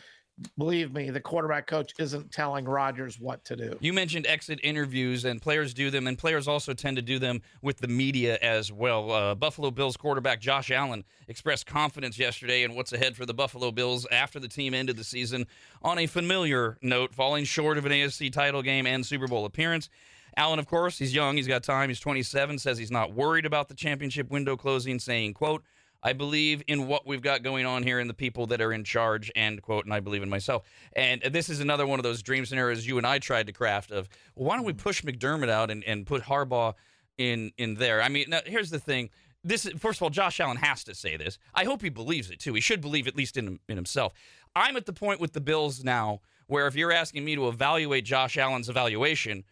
[0.58, 3.78] Believe me, the quarterback coach isn't telling Rodgers what to do.
[3.80, 7.42] You mentioned exit interviews, and players do them, and players also tend to do them
[7.62, 9.12] with the media as well.
[9.12, 13.72] Uh, Buffalo Bills quarterback Josh Allen expressed confidence yesterday in what's ahead for the Buffalo
[13.72, 15.48] Bills after the team ended the season
[15.82, 19.90] on a familiar note, falling short of an AFC title game and Super Bowl appearance.
[20.38, 23.70] Allen, of course, he's young, he's got time, he's 27, says he's not worried about
[23.70, 25.64] the championship window closing, saying, quote,
[26.06, 28.84] I believe in what we've got going on here and the people that are in
[28.84, 30.62] charge, end quote, and I believe in myself.
[30.96, 33.90] And this is another one of those dream scenarios you and I tried to craft
[33.90, 34.78] of well, why don't we mm.
[34.78, 36.76] push McDermott out and, and put Harbaugh
[37.18, 38.04] in in there?
[38.04, 39.10] I mean, now, here's the thing.
[39.44, 41.40] This is, first of all, Josh Allen has to say this.
[41.56, 42.54] I hope he believes it too.
[42.54, 44.14] He should believe at least in in himself.
[44.56, 48.06] I'm at the point with the Bills now where if you're asking me to evaluate
[48.06, 49.44] Josh Allen's evaluation,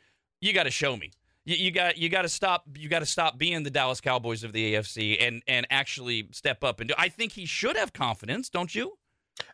[0.43, 1.12] you got to show me.
[1.45, 2.65] You, you got you got to stop.
[2.75, 6.63] You got to stop being the Dallas Cowboys of the AFC and and actually step
[6.63, 6.95] up and do.
[6.97, 8.93] I think he should have confidence, don't you?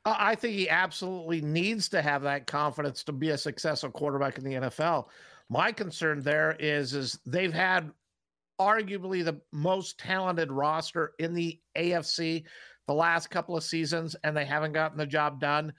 [0.05, 4.37] Uh, I think he absolutely needs to have that confidence to be a successful quarterback
[4.37, 5.07] in the NFL.
[5.49, 7.91] My concern there is is they've had
[8.59, 12.43] arguably the most talented roster in the AFC
[12.87, 15.71] the last couple of seasons, and they haven't gotten the job done.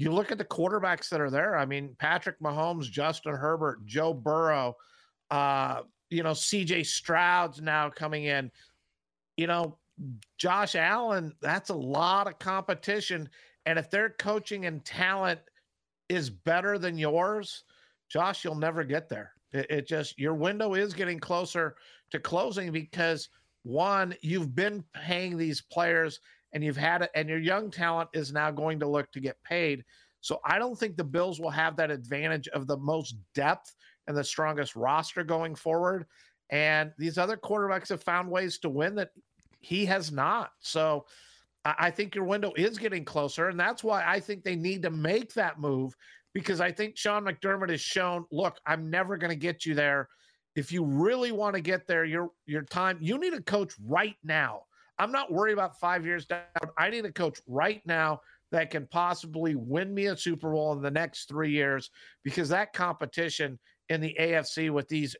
[0.00, 1.58] You look at the quarterbacks that are there.
[1.58, 4.74] I mean, Patrick Mahomes, Justin Herbert, Joe Burrow,
[5.30, 8.50] uh, you know, CJ Stroud's now coming in.
[9.36, 9.76] You know,
[10.38, 13.28] Josh Allen, that's a lot of competition.
[13.66, 15.40] And if their coaching and talent
[16.08, 17.64] is better than yours,
[18.08, 19.32] Josh, you'll never get there.
[19.52, 21.76] It, it, just, your window is getting closer
[22.10, 23.28] to closing because
[23.64, 26.20] one, you've been paying these players
[26.52, 29.42] and you've had it, and your young talent is now going to look to get
[29.44, 29.84] paid.
[30.20, 33.74] So I don't think the Bills will have that advantage of the most depth
[34.06, 36.06] and the strongest roster going forward.
[36.50, 39.10] And these other quarterbacks have found ways to win that
[39.60, 40.50] he has not.
[40.60, 41.06] So
[41.64, 43.48] I think your window is getting closer.
[43.48, 45.94] And that's why I think they need to make that move
[46.32, 50.08] because I think Sean McDermott has shown look, I'm never going to get you there.
[50.56, 54.16] If you really want to get there, your your time, you need a coach right
[54.24, 54.62] now.
[55.00, 56.42] I'm not worried about five years down.
[56.76, 58.20] I need a coach right now
[58.52, 61.90] that can possibly win me a Super Bowl in the next three years
[62.22, 63.58] because that competition
[63.88, 65.16] in the AFC with these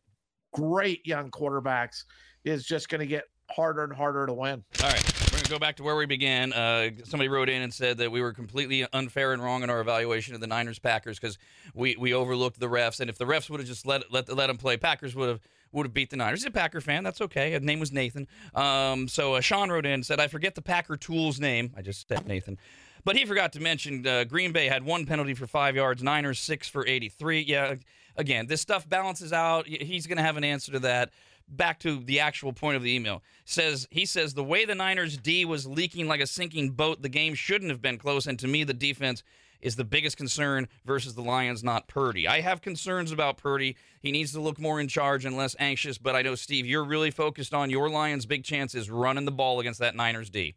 [0.52, 2.04] great young quarterbacks
[2.44, 4.62] is just going to get harder and harder to win.
[4.82, 5.20] All right.
[5.24, 6.52] We're going to go back to where we began.
[6.52, 9.80] Uh, somebody wrote in and said that we were completely unfair and wrong in our
[9.80, 11.38] evaluation of the Niners Packers because
[11.72, 13.00] we, we overlooked the refs.
[13.00, 15.40] And if the refs would have just let, let, let them play, Packers would have
[15.72, 16.40] would have beat the Niners.
[16.40, 17.04] He's a Packer fan.
[17.04, 17.52] That's okay.
[17.52, 18.26] His name was Nathan.
[18.54, 21.72] Um, so uh, Sean wrote in and said, I forget the Packer Tools name.
[21.76, 22.58] I just said Nathan.
[23.04, 26.38] But he forgot to mention uh, Green Bay had one penalty for five yards, Niners
[26.38, 27.40] six for 83.
[27.42, 27.76] Yeah,
[28.16, 29.66] again, this stuff balances out.
[29.66, 31.10] He's going to have an answer to that.
[31.48, 33.22] Back to the actual point of the email.
[33.44, 37.08] Says he says the way the Niners D was leaking like a sinking boat, the
[37.08, 38.26] game shouldn't have been close.
[38.28, 39.24] And to me, the defense
[39.62, 42.26] is the biggest concern versus the Lions, not Purdy.
[42.26, 43.76] I have concerns about Purdy.
[44.00, 45.98] He needs to look more in charge and less anxious.
[45.98, 49.60] But I know Steve, you're really focused on your Lions' big chances running the ball
[49.60, 50.54] against that Niners D.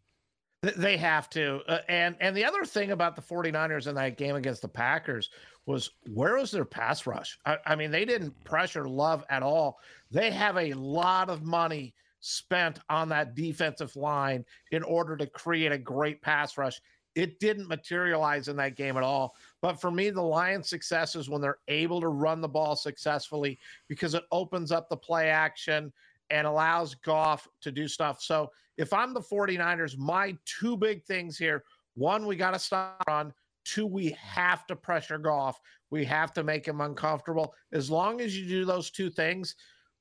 [0.63, 1.60] They have to.
[1.68, 5.30] Uh, and and the other thing about the 49ers in that game against the Packers
[5.66, 7.38] was where was their pass rush?
[7.46, 9.80] I, I, mean, they didn't pressure Love at all.
[10.12, 15.74] They have a lot of money spent on that defensive line in order to create
[15.74, 16.80] a great pass rush.
[17.15, 19.36] It didn't materialize in that game at all.
[19.62, 23.60] But for me, the Lions' success is when they're able to run the ball successfully
[23.88, 25.93] because it opens up the play action
[26.30, 28.21] and allows Goff to do stuff.
[28.21, 31.63] So if I'm the 49ers, my two big things here
[31.95, 33.34] one, we got to stop on
[33.65, 35.60] Two, we have to pressure Goff.
[35.89, 37.54] We have to make him uncomfortable.
[37.71, 39.56] As long as you do those two things,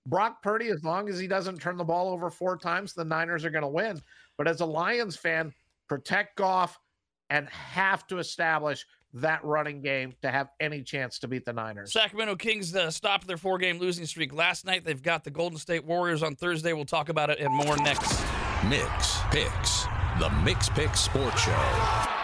[0.07, 3.45] Brock Purdy, as long as he doesn't turn the ball over four times, the Niners
[3.45, 4.03] are going to win.
[4.37, 5.53] But as a Lions fan,
[5.89, 6.79] protect Goff,
[7.33, 11.93] and have to establish that running game to have any chance to beat the Niners.
[11.93, 14.85] Sacramento Kings uh, stopped their four game losing streak last night.
[14.85, 16.75] They've got the Golden State Warriors on Thursday.
[16.75, 18.13] We'll talk about it and more next.
[18.63, 19.85] Mikks Pikks,
[20.19, 22.22] the Mikks Pikks Sports Show.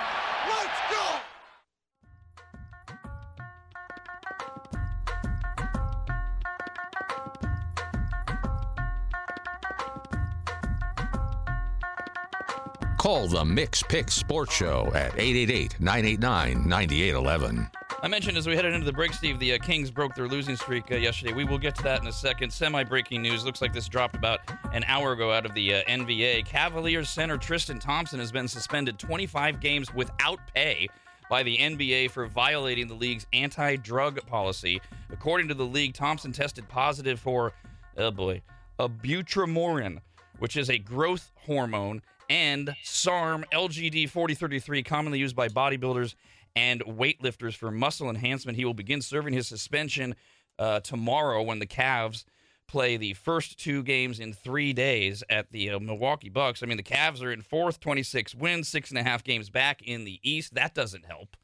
[13.09, 17.71] Call the Mikks Pikks Sports Show at 888 989 9811.
[18.03, 20.57] I mentioned as we headed into the break, Steve, the uh, Kings broke their losing
[20.57, 21.33] streak uh, yesterday.
[21.33, 22.53] We will get to that in a second.
[22.53, 23.47] Semi breaking news.
[23.47, 24.41] Looks like this dropped about
[24.75, 26.45] an hour ago out of the uh, NBA.
[26.45, 30.87] Cavaliers center Tristan Thompson has been suspended 25 games without pay
[31.31, 34.83] by the NBA for violating the league's anti drug policy.
[35.11, 37.55] According to the league, Thompson tested positive for,
[37.97, 38.43] oh boy,
[38.79, 40.01] ibutamoren,
[40.41, 46.15] which is a growth hormone and SARM LGD 4033, commonly used by bodybuilders
[46.57, 48.57] and weightlifters for muscle enhancement.
[48.57, 50.15] He will begin serving his suspension
[50.59, 52.25] uh, tomorrow when the Cavs
[52.67, 56.63] play the first two games in three days at the uh, Milwaukee Bucks.
[56.63, 59.83] I mean, the Cavs are in fourth, 26 wins, six and a half games back
[59.83, 60.55] in the East.
[60.55, 61.37] That doesn't help.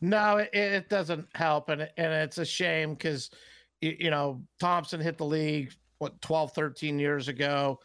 [0.00, 1.68] No, it, it doesn't help.
[1.70, 3.30] And, and it's a shame because,
[3.80, 7.80] you, know, Thompson hit the league, what, 12, 13 years ago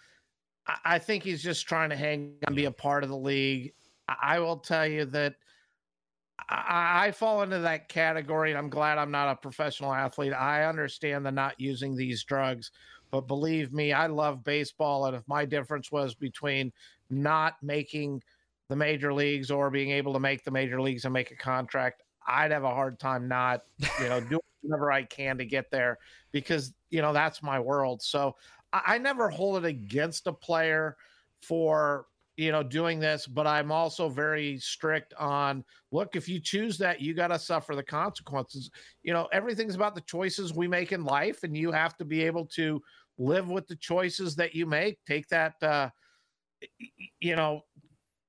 [0.83, 3.73] I think he's just trying to hang and be a part of the league.
[4.07, 5.35] I will tell you that
[6.49, 10.33] I, fall into that category, and I'm glad I'm not a professional athlete.
[10.33, 12.71] I understand the not using these drugs,
[13.11, 15.05] but believe me, I love baseball.
[15.05, 16.71] And if my difference was between
[17.09, 18.23] not making
[18.69, 22.03] the major leagues or being able to make the major leagues and make a contract,
[22.27, 23.63] I'd have a hard time not,
[24.01, 25.97] you know, doing whatever I can to get there
[26.31, 28.01] because, you know, that's my world.
[28.01, 28.35] So
[28.73, 30.97] I never hold it against a player
[31.41, 36.77] for you know doing this but i'm also very strict on look if you choose
[36.77, 38.69] that you got to suffer the consequences.
[39.03, 42.23] You know everything's about the choices we make in life and you have to be
[42.23, 42.81] able to
[43.17, 44.99] live with the choices that you make.
[45.05, 45.89] Take that uh
[47.19, 47.61] you know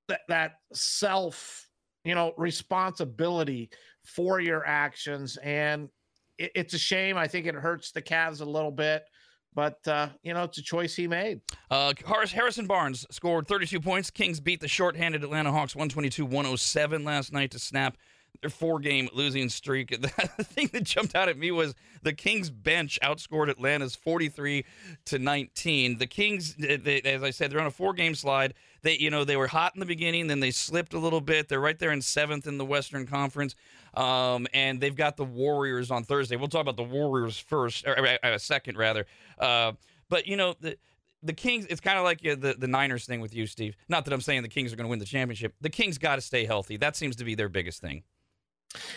[0.08, 1.68] that that self
[2.04, 3.70] you know responsibility
[4.04, 5.36] for your actions.
[5.38, 5.90] And
[6.38, 7.18] it, it's a shame.
[7.18, 9.04] I think it hurts the Cavs a little bit
[9.54, 11.40] but uh, you know it's a choice he made.
[11.70, 14.10] Uh, Harrison Barnes scored 32 points.
[14.10, 17.96] Kings beat the shorthanded Atlanta Hawks 122-107 last night to snap
[18.40, 19.90] their four-game losing streak.
[20.38, 24.64] The thing that jumped out at me was the Kings bench outscored Atlanta's 43
[25.06, 25.98] to 19.
[25.98, 28.54] The Kings, they, as I said, they're on a four-game slide.
[28.82, 31.48] They, you know, they were hot in the beginning, then they slipped a little bit.
[31.48, 33.54] They're right there in seventh in the Western Conference.
[33.94, 36.36] Um, and they've got the Warriors on Thursday.
[36.36, 39.06] We'll talk about the Warriors first, or, or, or second rather.
[39.38, 39.72] Uh,
[40.08, 40.76] but you know the
[41.22, 41.66] the Kings.
[41.68, 43.76] It's kind of like uh, the the Niners thing with you, Steve.
[43.88, 45.54] Not that I'm saying the Kings are going to win the championship.
[45.60, 46.76] The Kings got to stay healthy.
[46.76, 48.02] That seems to be their biggest thing.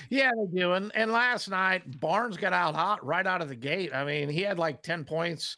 [0.09, 0.73] Yeah, they do.
[0.73, 3.93] And and last night Barnes got out hot right out of the gate.
[3.93, 5.57] I mean, he had like ten points.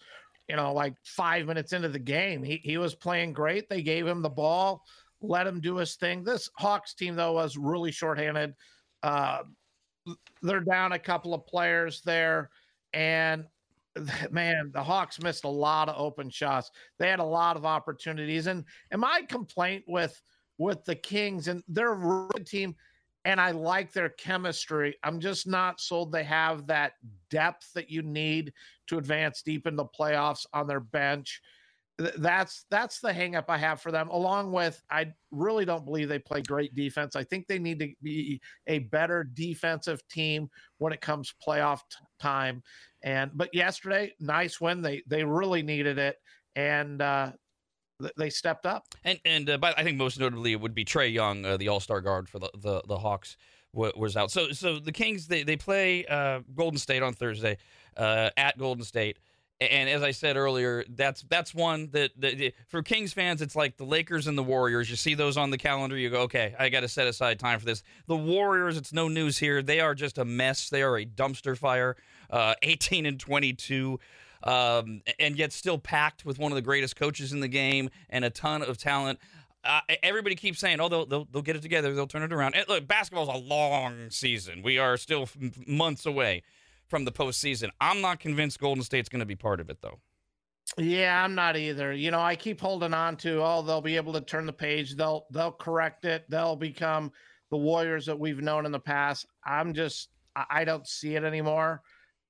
[0.53, 3.67] You know, like five minutes into the game, he he was playing great.
[3.69, 4.83] They gave him the ball,
[5.19, 6.23] let him do his thing.
[6.23, 8.53] This Hawks team though was really shorthanded.
[9.01, 9.39] Uh,
[10.43, 12.51] they're down a couple of players there,
[12.93, 13.45] and
[14.29, 16.69] man, the Hawks missed a lot of open shots.
[16.99, 20.21] They had a lot of opportunities, and and my complaint with
[20.59, 21.97] with the Kings and their
[22.45, 22.75] team,
[23.25, 24.95] and I like their chemistry.
[25.03, 26.93] I'm just not sold they have that
[27.29, 28.53] depth that you need
[28.87, 31.41] to advance deep into playoffs on their bench
[31.97, 34.09] that's that's the hangup I have for them.
[34.09, 37.15] Along with, I really don't believe they play great defense.
[37.15, 41.97] I think they need to be a better defensive team when it comes playoff t-
[42.19, 42.63] time.
[43.03, 44.81] And but yesterday, nice win.
[44.81, 46.17] They they really needed it,
[46.55, 47.33] and uh,
[48.17, 48.85] they stepped up.
[49.03, 51.79] And and uh, I think most notably it would be Trae Young, uh, the All
[51.79, 53.37] Star guard for the the, the Hawks,
[53.73, 54.31] w- was out.
[54.31, 57.57] So so the Kings they they play uh, Golden State on Thursday
[57.97, 59.19] uh, at Golden State.
[59.61, 63.77] And as I said earlier, that's that's one that, that, for Kings fans, it's like
[63.77, 64.89] the Lakers and the Warriors.
[64.89, 67.59] You see those on the calendar, you go, okay, I got to set aside time
[67.59, 67.83] for this.
[68.07, 69.61] The Warriors, it's no news here.
[69.61, 70.69] They are just a mess.
[70.69, 71.95] They are a dumpster fire.
[72.29, 73.99] Uh, 18 and 22.
[74.43, 78.25] Um, and yet still packed with one of the greatest coaches in the game and
[78.25, 79.19] a ton of talent.
[79.63, 81.93] Uh, everybody keeps saying, "Oh, they'll, they'll, they'll get it together.
[81.93, 84.61] They'll turn it around." And look, basketball's a long season.
[84.61, 85.29] We are still
[85.65, 86.43] months away
[86.87, 87.69] from the postseason.
[87.79, 89.99] I'm not convinced Golden State's going to be part of it, though.
[90.77, 91.93] Yeah, I'm not either.
[91.93, 94.95] You know, I keep holding on to oh, they'll be able to turn the page.
[94.95, 96.25] They'll they'll correct it.
[96.29, 97.11] They'll become
[97.49, 99.27] the Warriors that we've known in the past.
[99.45, 100.09] I'm just
[100.49, 101.81] I don't see it anymore.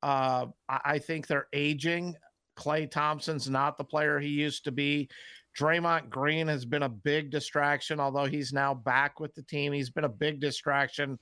[0.03, 2.15] Uh, I think they're aging.
[2.57, 5.09] Klay Thompson's not the player he used to be.
[5.57, 9.71] Draymond Green has been a big distraction, although he's now back with the team.
[9.71, 11.17] He's been a big distraction,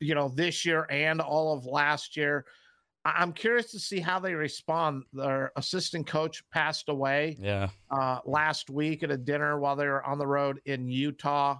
[0.00, 2.44] you know, this year and all of last year.
[3.04, 5.04] I'm curious to see how they respond.
[5.14, 7.70] Their assistant coach passed away Yeah.
[7.90, 11.58] uh, last week at a dinner while they were on the road in Utah.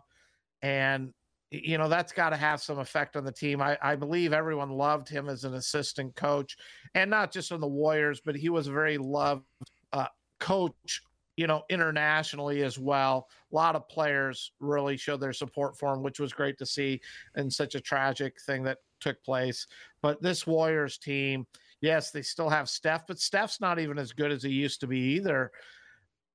[0.60, 1.14] And,
[1.50, 3.62] you know, that's got to have some effect on the team.
[3.62, 6.56] I, I believe everyone loved him as an assistant coach
[6.94, 9.44] and not just on the Warriors, but he was a very loved
[9.92, 10.06] uh,
[10.40, 11.02] coach,
[11.36, 13.28] you know, internationally as well.
[13.50, 17.00] A lot of players really showed their support for him, which was great to see
[17.36, 19.66] in such a tragic thing that took place.
[20.02, 21.46] But this Warriors team,
[21.80, 24.86] yes, they still have Steph, but Steph's not even as good as he used to
[24.86, 25.50] be either.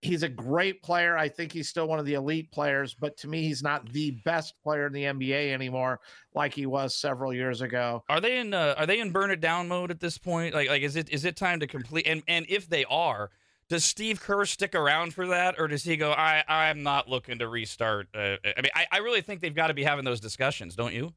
[0.04, 1.18] He's a great player.
[1.18, 4.12] I think he's still one of the elite players, but to me, he's not the
[4.26, 6.00] best player in the NBA anymore,
[6.34, 8.04] like he was several years ago.
[8.10, 10.54] Are they in uh, are they in burn it down mode at this point?
[10.54, 13.32] Like like is it is it time to complete and and if they are,
[13.70, 17.40] does Steve Kerr stick around for that or does he go I I'm not looking
[17.40, 18.08] to restart?
[18.14, 20.94] Uh, I mean I, I really think they've got to be having those discussions, don't
[20.94, 21.14] you?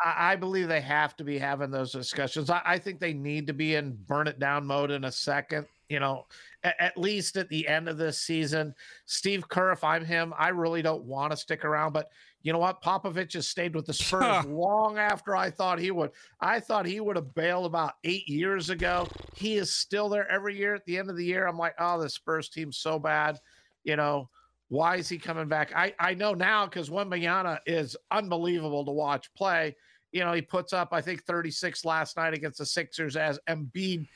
[0.00, 2.50] I, I believe they have to be having those discussions.
[2.50, 5.66] I, I think they need to be in burn it down mode in a second.
[5.90, 6.26] You know,
[6.62, 8.74] at, at least at the end of this season,
[9.04, 9.72] Steve Kerr.
[9.72, 11.92] If I'm him, I really don't want to stick around.
[11.92, 12.08] But
[12.42, 12.82] you know what?
[12.82, 16.12] Popovich has stayed with the Spurs long after I thought he would.
[16.40, 19.08] I thought he would have bailed about eight years ago.
[19.34, 20.74] He is still there every year.
[20.74, 23.38] At the end of the year, I'm like, oh, the Spurs team's so bad.
[23.84, 24.30] You know,
[24.68, 25.72] why is he coming back?
[25.74, 29.76] I, I know now because Wembanyama is unbelievable to watch play.
[30.12, 34.08] You know, he puts up, I think, 36 last night against the Sixers as Embiid,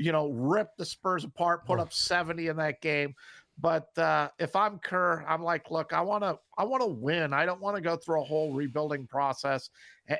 [0.00, 3.14] you know, rip the Spurs apart, put up 70 in that game.
[3.58, 7.34] But uh, if I'm Kerr, I'm like, look, I want to, I want to win.
[7.34, 9.68] I don't want to go through a whole rebuilding process.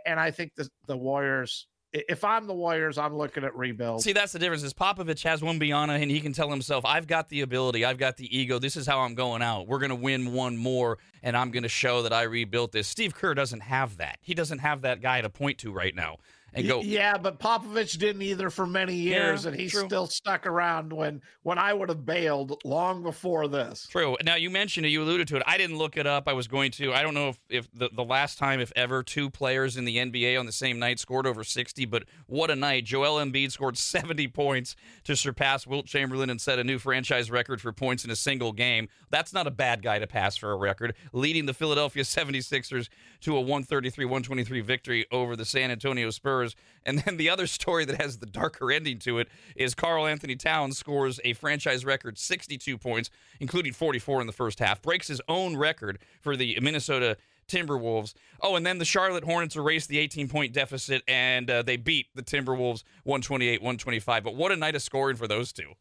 [0.04, 4.02] And I think the the Warriors, if I'm the Warriors, I'm looking at rebuild.
[4.02, 4.62] See, that's the difference.
[4.62, 8.18] Is Popovich has Wembanyama, and he can tell himself, "I've got the ability, I've got
[8.18, 8.58] the ego.
[8.58, 9.66] This is how I'm going out.
[9.66, 12.88] We're going to win one more, and I'm going to show that I rebuilt this."
[12.88, 14.18] Steve Kerr doesn't have that.
[14.20, 16.18] He doesn't have that guy to point to right now
[16.54, 16.80] and go.
[16.80, 19.86] Yeah, but Popovich didn't either for many years, Yeah, and he's true.
[19.86, 23.86] still stuck around when when I would have bailed long before this.
[23.90, 24.16] True.
[24.24, 24.90] Now you mentioned it.
[24.90, 25.42] You alluded to it.
[25.46, 26.28] I didn't look it up.
[26.28, 26.92] I was going to.
[26.92, 29.96] I don't know if, if the, the last time, if ever, two players in the
[29.98, 31.84] NBA on the same night scored over 60.
[31.86, 32.84] But what a night!
[32.84, 37.60] Joel Embiid scored 70 points to surpass Wilt Chamberlain and set a new franchise record
[37.60, 38.88] for points in a single game.
[39.10, 42.88] That's not a bad guy to pass for a record, leading the Philadelphia 76ers
[43.22, 46.39] to a 133-123 victory over the San Antonio Spurs.
[46.86, 50.78] And then the other story that has the darker ending to it is Karl-Anthony Towns
[50.78, 55.58] scores a franchise record 62 points, including 44 in the first half, breaks his own
[55.58, 57.18] record for the Minnesota
[57.50, 58.14] Timberwolves.
[58.40, 62.06] Oh, and then the Charlotte Hornets erased the 18 point deficit and uh, they beat
[62.14, 64.24] the Timberwolves 128 125.
[64.24, 65.74] But what a night of scoring for those two.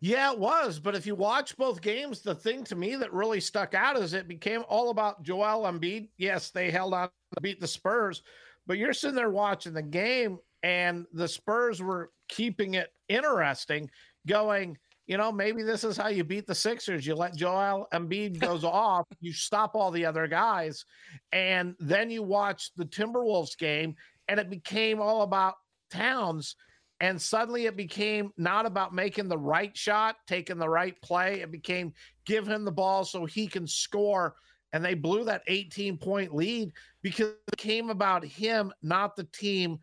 [0.00, 0.78] Yeah, it was.
[0.78, 4.12] But if you watch both games, the thing to me that really stuck out is
[4.12, 6.08] it became all about Joel Embiid.
[6.16, 8.22] Yes, they held on to beat the Spurs,
[8.68, 13.90] but you're sitting there watching the game, and the Spurs were keeping it interesting,
[14.28, 14.78] going.
[15.08, 17.06] You know, maybe this is how you beat the Sixers.
[17.06, 20.84] You let Joel Embiid goes off, you stop all the other guys,
[21.32, 23.96] and then you watch the Timberwolves game,
[24.28, 25.54] and it became all about
[25.90, 26.54] Towns
[27.00, 31.40] and suddenly it became not about making the right shot, taking the right play.
[31.40, 31.92] It became
[32.26, 34.34] give him the ball so he can score.
[34.72, 39.78] And they blew that 18 point lead because it came about him, not the team.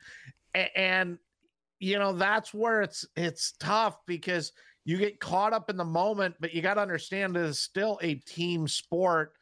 [0.54, 1.18] And,
[1.80, 4.52] you know, that's where it's it's tough because
[4.86, 8.00] you get caught up in the moment, but you got to understand it is still
[8.02, 9.34] a team sport.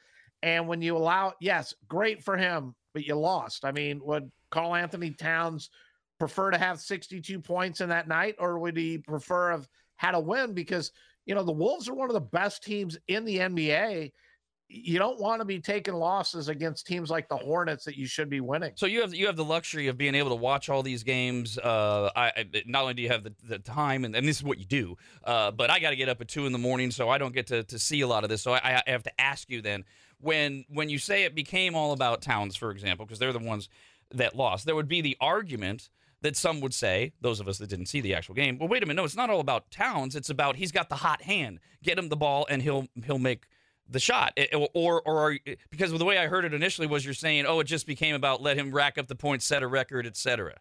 [0.41, 3.65] And when you allow, yes, great for him, but you lost.
[3.65, 5.69] I mean, would Karl-Anthony Towns
[6.19, 10.19] prefer to have 62 points in that night, or would he prefer have had a
[10.19, 10.53] win?
[10.53, 10.91] Because
[11.25, 14.11] you know the Wolves are one of the best teams in the NBA.
[14.75, 18.27] You don't want to be taking losses against teams like the Hornets that you should
[18.27, 18.71] be winning.
[18.73, 21.59] So you have you have the luxury of being able to watch all these games.
[21.59, 24.43] Uh, I, I not only do you have the, the time, and, and this is
[24.43, 26.89] what you do, uh, but I got to get up at two in the morning,
[26.89, 28.41] so I don't get to, to see a lot of this.
[28.41, 29.83] So I, I have to ask you then,
[30.19, 33.69] when when you say it became all about Towns, for example, because they're the ones
[34.11, 35.89] that lost, there would be the argument
[36.21, 38.81] that some would say, those of us that didn't see the actual game, well, wait
[38.81, 40.15] a minute, no, it's not all about Towns.
[40.15, 41.59] It's about he's got the hot hand.
[41.83, 43.45] Get him the ball, and he'll he'll make
[43.89, 44.37] the shot.
[44.73, 45.37] Or, or
[45.69, 48.41] because the way I heard it initially was you're saying, oh, it just became about
[48.41, 50.55] let him rack up the points, set a record, etc.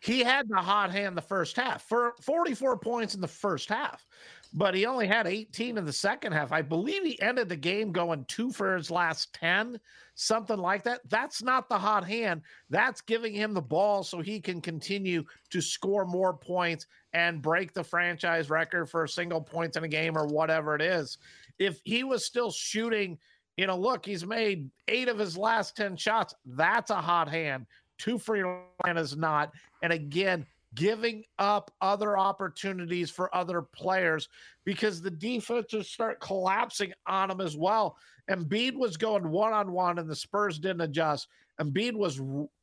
[0.00, 4.06] He had the hot hand the first half for 44 points in the first half,
[4.52, 6.52] but he only had 18 in the second half.
[6.52, 9.78] I believe he ended the game going two for his last 10,
[10.14, 11.00] something like that.
[11.08, 12.42] That's not the hot hand.
[12.70, 17.72] That's giving him the ball so he can continue to score more points and break
[17.72, 21.18] the franchise record for single points in a game or whatever it is.
[21.58, 23.18] If he was still shooting,
[23.56, 26.34] you know, look, he's made eight of his last 10 shots.
[26.44, 27.66] That's a hot hand.
[27.98, 29.52] Two free line is not.
[29.82, 34.28] And again, giving up other opportunities for other players
[34.64, 37.96] because the defenses start collapsing on him as well.
[38.30, 41.28] Embiid was going one on one, and the Spurs didn't adjust.
[41.60, 42.20] Embiid was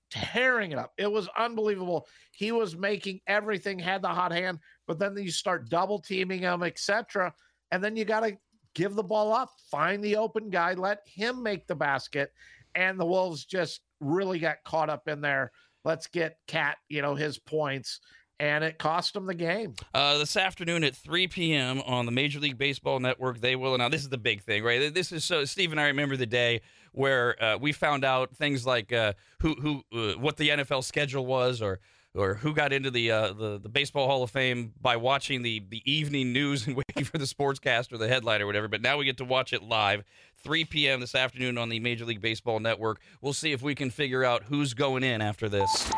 [0.10, 0.92] tearing it up.
[0.98, 2.08] It was unbelievable.
[2.32, 6.64] He was making everything, had the hot hand, but then you start double teaming him,
[6.64, 7.34] etc.
[7.72, 8.38] And then you got to
[8.76, 12.32] give the ball up, find the open guy, let him make the basket.
[12.76, 15.52] And the Wolves just really got caught up in there.
[15.84, 18.00] Let's get KAT, you know, his points
[18.42, 19.76] and it cost them the game.
[19.94, 21.80] Uh, this afternoon at 3 p.m.
[21.82, 23.78] on the Major League Baseball Network, they will.
[23.78, 24.92] Now, this is the big thing, right?
[24.92, 25.46] This is so.
[25.46, 26.62] Steve and I remember the day
[26.92, 31.24] where uh, we found out things like uh, who, who, uh, what the NFL schedule
[31.24, 31.80] was, or
[32.16, 35.64] or who got into the, uh, the the baseball Hall of Fame by watching the
[35.70, 38.68] the evening news and waiting for the sportscast or the headline or whatever.
[38.68, 40.04] But now we get to watch it live,
[40.44, 41.00] 3 p.m.
[41.00, 43.00] this afternoon on the Major League Baseball Network.
[43.22, 45.90] We'll see if we can figure out who's going in after this.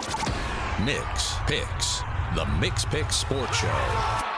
[0.78, 2.04] Mikks Pikks
[2.36, 4.33] the Mikks Pikks Sports Show.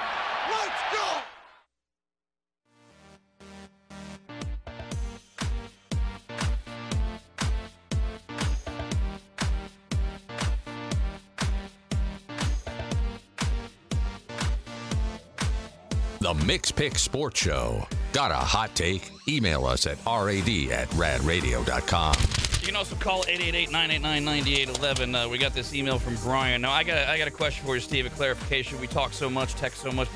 [16.45, 17.87] Mikks Pikks Sports Show.
[18.13, 19.09] Got a hot take?
[19.27, 22.15] Email us at rad at radradio.com.
[22.61, 25.25] You can also call 888-989-9811.
[25.25, 26.61] Uh, we got this email from Brian.
[26.61, 28.79] Now, I got, I got a question for you, Steve, a clarification.
[28.79, 30.07] We talk so much, text so much.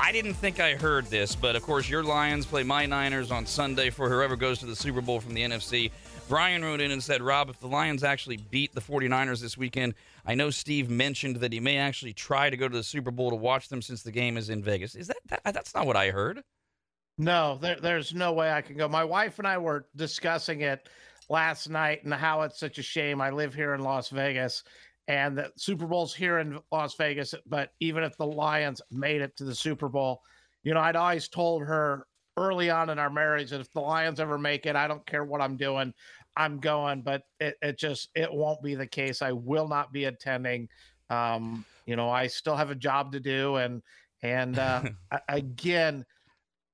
[0.00, 3.44] I didn't think I heard this, but of course, your Lions play my Niners on
[3.44, 5.90] Sunday for whoever goes to the Super Bowl from the NFC.
[6.28, 9.94] Brian wrote in and said, Rob, if the Lions actually beat the 49ers this weekend,
[10.24, 13.30] I know Steve mentioned that he may actually try to go to the Super Bowl
[13.30, 14.94] to watch them since the game is in Vegas.
[14.94, 16.42] Is that, that that's not what I heard?
[17.18, 18.88] No, there, there's no way I can go.
[18.88, 20.88] My wife and I were discussing it
[21.28, 23.20] last night and how it's such a shame.
[23.20, 24.64] I live here in Las Vegas
[25.06, 27.34] and the Super Bowl's here in Las Vegas.
[27.46, 30.22] But even if the Lions made it to the Super Bowl,
[30.62, 32.06] you know, I'd always told her
[32.36, 35.24] early on in our marriage that if the Lions ever make it, I don't care
[35.24, 35.94] what I'm doing,
[36.36, 37.02] I'm going.
[37.02, 39.22] But it, it just it won't be the case.
[39.22, 40.68] I will not be attending.
[41.10, 43.82] Um, you know, I still have a job to do, and
[44.22, 44.82] and uh,
[45.28, 46.04] again,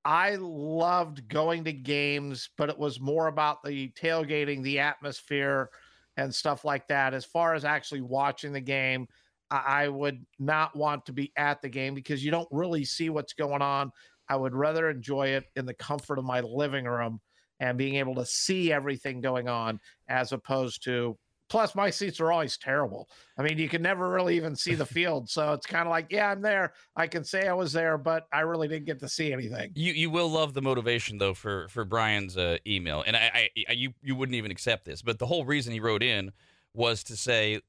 [0.03, 5.69] I loved going to games, but it was more about the tailgating, the atmosphere,
[6.17, 7.13] and stuff like that.
[7.13, 9.07] As far as actually watching the game,
[9.51, 13.09] I, I would not want to be at the game because you don't really see
[13.09, 13.91] what's going on.
[14.31, 17.19] I would rather enjoy it in the comfort of my living room
[17.59, 21.17] and being able to see everything going on as opposed to
[21.49, 23.09] Plus, my seats are always terrible.
[23.37, 25.29] I mean, you can never really even see the field.
[25.29, 26.71] So it's kind of like, yeah, I'm there.
[26.95, 29.73] I can say I was there, but I really didn't get to see anything.
[29.75, 33.73] You you will love the motivation though for for Brian's uh, email, and I, I
[33.73, 36.31] you you wouldn't even accept this, but the whole reason he wrote in
[36.73, 37.59] was to say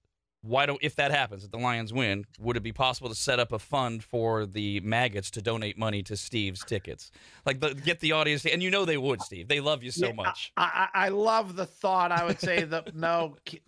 [0.43, 3.39] why don't if that happens if the lions win would it be possible to set
[3.39, 7.11] up a fund for the maggots to donate money to steve's tickets
[7.47, 10.13] like the, get the audience and you know they would steve they love you so
[10.13, 12.13] Yeah, much I, I, I love the thought.
[12.13, 13.65] I would say that no, keep,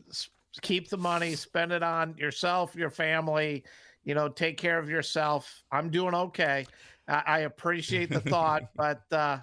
[0.62, 3.64] keep the money, spend it on yourself, your family.
[4.04, 5.64] You know, take care of yourself.
[5.70, 6.68] I'm doing okay.
[7.08, 9.40] I, I appreciate the thought, but uh,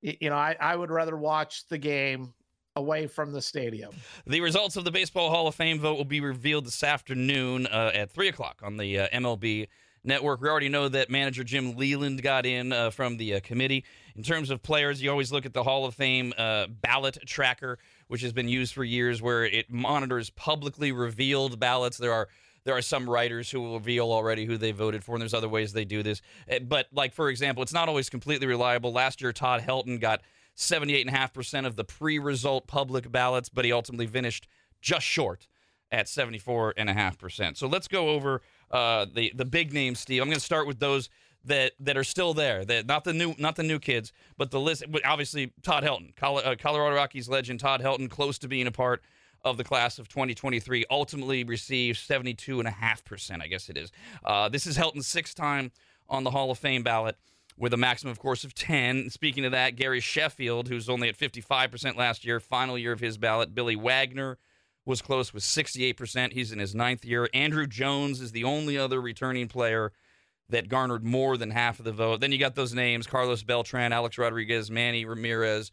[0.00, 2.34] you know, I, I would rather watch the game
[2.76, 3.92] away from the stadium.
[4.26, 7.92] the results of the baseball hall of fame vote will be revealed this afternoon uh,
[7.94, 9.68] at 3 o'clock on the uh, mlb
[10.02, 13.84] network we already know that manager jim leyland got in uh, from the uh, committee
[14.16, 17.78] in terms of players you always look at the hall of fame uh, ballot tracker
[18.08, 22.26] which has been used for years where it monitors publicly revealed ballots there are
[22.64, 25.50] there are some writers who will reveal already who they voted for, and there's other
[25.50, 26.22] ways they do this.
[26.50, 28.90] Uh, But, like, for example, it's not always completely reliable.
[28.90, 30.22] Last year, Todd Helton got
[30.56, 34.48] 78.5% of the pre result public ballots, but he ultimately finished
[34.80, 35.48] just short
[35.90, 37.56] at 74.5%.
[37.56, 40.22] So let's go over uh, the, the big names, Steve.
[40.22, 41.08] I'm going to start with those.
[41.46, 44.58] That, that are still there, that not the new not the new kids, but the
[44.58, 44.82] list.
[44.88, 49.02] but Obviously, Todd Helton, uh, Colorado Rockies legend Todd Helton, close to being a part
[49.44, 53.92] of the class of 2023 ultimately received 72.5%, I guess it is.
[54.24, 55.70] Uh, this is Helton's sixth time
[56.08, 57.16] on the Hall of Fame ballot
[57.56, 59.10] with a maximum, of course, of 10.
[59.10, 63.16] Speaking of that, Gary Sheffield, who's only at 55% last year, final year of his
[63.16, 63.54] ballot.
[63.54, 64.38] Billy Wagner
[64.84, 66.32] was close with 68%.
[66.32, 67.28] He's in his ninth year.
[67.32, 69.92] Andruw Jones is the only other returning player
[70.50, 72.20] that garnered more than half of the vote.
[72.20, 75.70] Then you got those names Carlos Beltran, Alex Rodriguez, Manny Ramirez.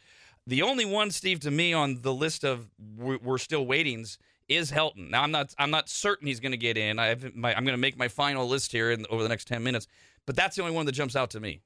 [0.47, 4.17] The only one, Steve, to me on the list of we're still waitings
[4.47, 5.09] is Helton.
[5.09, 6.99] Now I'm not I'm not certain he's going to get in.
[6.99, 9.87] I I'm going to make my final list here in, over the next 10 minutes,
[10.25, 11.61] but that's the only one that jumps out to me.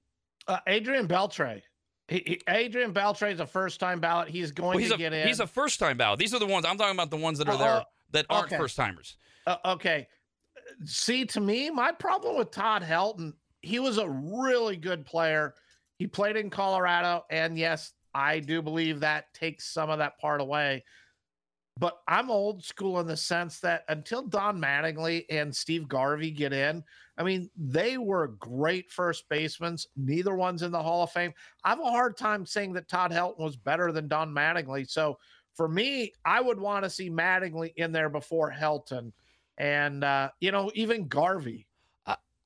[0.47, 1.61] Uh, Adrian Beltre,
[2.07, 4.29] He, he, Adrian Beltre is a first time ballot.
[4.29, 5.27] He's going Well, he's to a get in.
[5.27, 6.19] he's a first time ballot.
[6.19, 7.09] These are the ones I'm talking about.
[7.09, 8.57] The ones that are Oh, there oh, that aren't okay.
[8.57, 9.17] first timers.
[9.47, 10.07] Uh, okay.
[10.83, 15.55] See, to me, my problem with Todd Helton, he was a really good player.
[15.97, 20.41] He played in Colorado, and yes, I do believe that takes some of that part
[20.41, 20.83] away.
[21.77, 26.53] But I'm old school in the sense that until Don Mattingly and Steve Garvey get
[26.53, 26.81] in,
[27.17, 29.77] I mean, they were great first basemen.
[29.97, 31.33] Neither one's in the Hall of Fame.
[31.65, 34.89] I have a hard time saying that Todd Helton was better than Don Mattingly.
[34.89, 35.17] So
[35.53, 39.11] for me, I would want to see Mattingly in there before Helton.
[39.57, 41.67] And, uh, you know, even Garvey.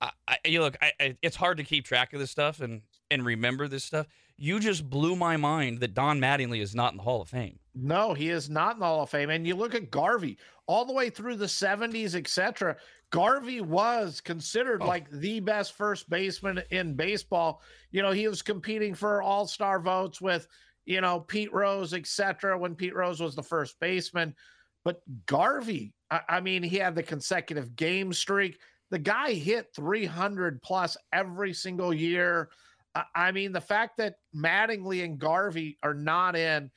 [0.01, 3.25] I, I, you look, I, it's hard to keep track of this stuff and and
[3.25, 4.07] remember this stuff.
[4.37, 7.59] You just blew my mind that Don Mattingly is not in the Hall of Fame.
[7.81, 9.29] No, he is not in the Hall of Fame.
[9.29, 12.75] And you look at Garvey all the way through the 70s, etc.
[13.11, 14.87] Garvey was considered Oh.
[14.87, 17.61] like the best first baseman in baseball.
[17.91, 20.47] You know, he was competing for all star votes with,
[20.85, 22.57] you know, Pete Rose, etc.
[22.57, 24.35] when Pete Rose was the first baseman.
[24.83, 28.59] But Garvey, I, I mean, he had the consecutive game streak.
[28.91, 32.49] The guy hit 300 plus every single year.
[32.95, 36.71] I- I mean, the fact that Mattingly and Garvey are not in,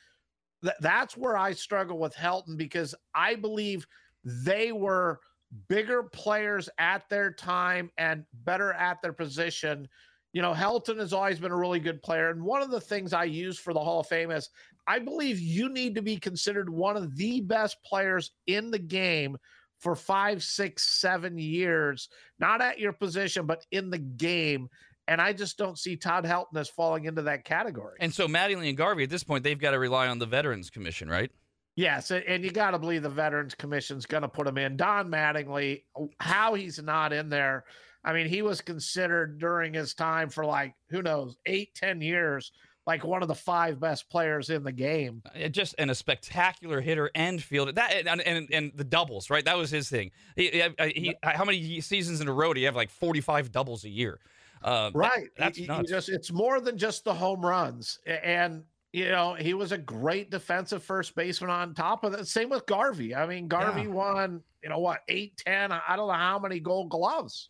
[0.62, 3.86] th- that's where I struggle with Helton because I believe
[4.24, 5.20] they were
[5.68, 9.86] bigger players at their time and better at their position.
[10.32, 12.30] You know, Helton has always been a really good player.
[12.30, 14.48] And one of the things I use for the Hall of Fame is
[14.86, 19.36] I believe you need to be considered one of the best players in the game
[19.78, 22.08] for five, six, seven years,
[22.38, 24.68] not at your position, but in the game.
[25.09, 27.96] And I just don't see Todd Helton as falling into that category.
[28.00, 30.70] And so Mattingly and Garvey at this point, they've got to rely on the Veterans
[30.70, 31.30] Commission, right?
[31.74, 34.76] Yes, and you got to believe the Veterans Commission's going to put him in.
[34.76, 35.84] Don Mattingly,
[36.20, 37.64] how he's not in there.
[38.05, 42.53] I mean, he was considered during his time for like, who knows, eight, ten years,
[42.86, 45.22] like one of the five best players in the game.
[45.24, 47.72] Uh, Just and a spectacular hitter and fielder.
[47.72, 49.44] That and, and and the doubles, right?
[49.44, 50.11] That was his thing.
[50.36, 52.76] He, he, he how many seasons in a row do you have?
[52.76, 54.18] Like forty five doubles a year.
[54.64, 55.28] Uh, that- Right.
[55.36, 57.98] that's He- he just it's more than just the home runs.
[58.06, 62.26] And you know, he was a great defensive first baseman on top of that.
[62.28, 63.14] Same with Garvey.
[63.14, 63.86] I mean, Garvey Yeah.
[63.88, 67.48] won, you know what, eight, ten, I don't know how many gold gloves.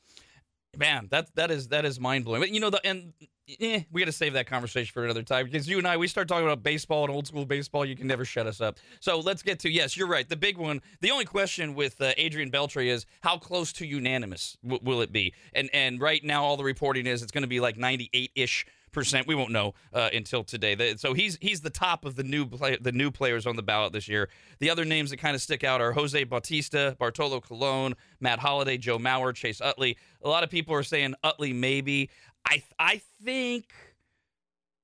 [0.76, 2.40] Man, that that is that is mind blowing.
[2.40, 3.12] But you know the and
[3.60, 6.08] eh, we got to save that conversation for another time because you and I we
[6.08, 7.84] start talking about baseball and old school baseball.
[7.84, 8.78] You can never shut us up.
[9.00, 10.26] So let's get to yes, you're right.
[10.26, 10.80] The big one.
[11.02, 15.12] The only question with uh, Adrian Beltre is how close to unanimous w- will it
[15.12, 15.34] be?
[15.52, 18.64] And and right now all the reporting is it's going to be like 98 ish
[18.92, 19.26] percent.
[19.26, 20.94] We won't know uh, until today.
[20.96, 23.92] So he's he's the top of the new play, the new players on the ballot
[23.92, 24.28] this year.
[24.60, 28.78] The other names that kind of stick out are Jose Bautista, Bartolo Colon, Matt Holliday,
[28.78, 29.96] Joe Mauer, Chase Utley.
[30.22, 32.10] A lot of people are saying Utley maybe.
[32.46, 33.72] I I think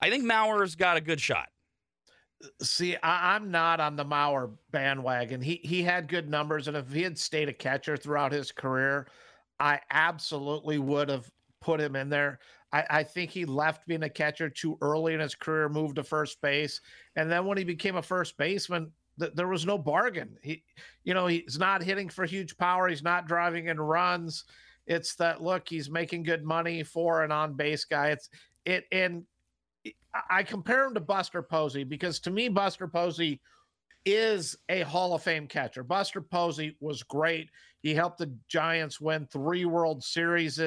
[0.01, 1.49] I think Mauer's got a good shot.
[2.63, 5.41] See, I, I'm not on the Mauer bandwagon.
[5.41, 9.09] He he had good numbers, and if he had stayed a catcher throughout his career,
[9.59, 11.31] I absolutely would have
[11.61, 12.39] put him in there.
[12.73, 16.03] I, I think he left being a catcher too early in his career, moved to
[16.03, 16.81] first base,
[17.17, 20.37] and then when he became a first baseman, th- there was no bargain.
[20.43, 20.63] He,
[21.05, 22.89] you know, he's not hitting for huge power.
[22.89, 24.45] He's not driving in runs.
[24.87, 25.69] It's that look.
[25.69, 28.09] He's making good money for an on base guy.
[28.09, 28.31] It's
[28.65, 29.25] it and
[30.31, 33.41] I- compare him to Buster Posey because to me, Buster Posey
[34.05, 35.83] is a Hall of Fame catcher.
[35.83, 37.51] Buster Posey was great.
[37.83, 40.59] He helped the Giants win three World Series.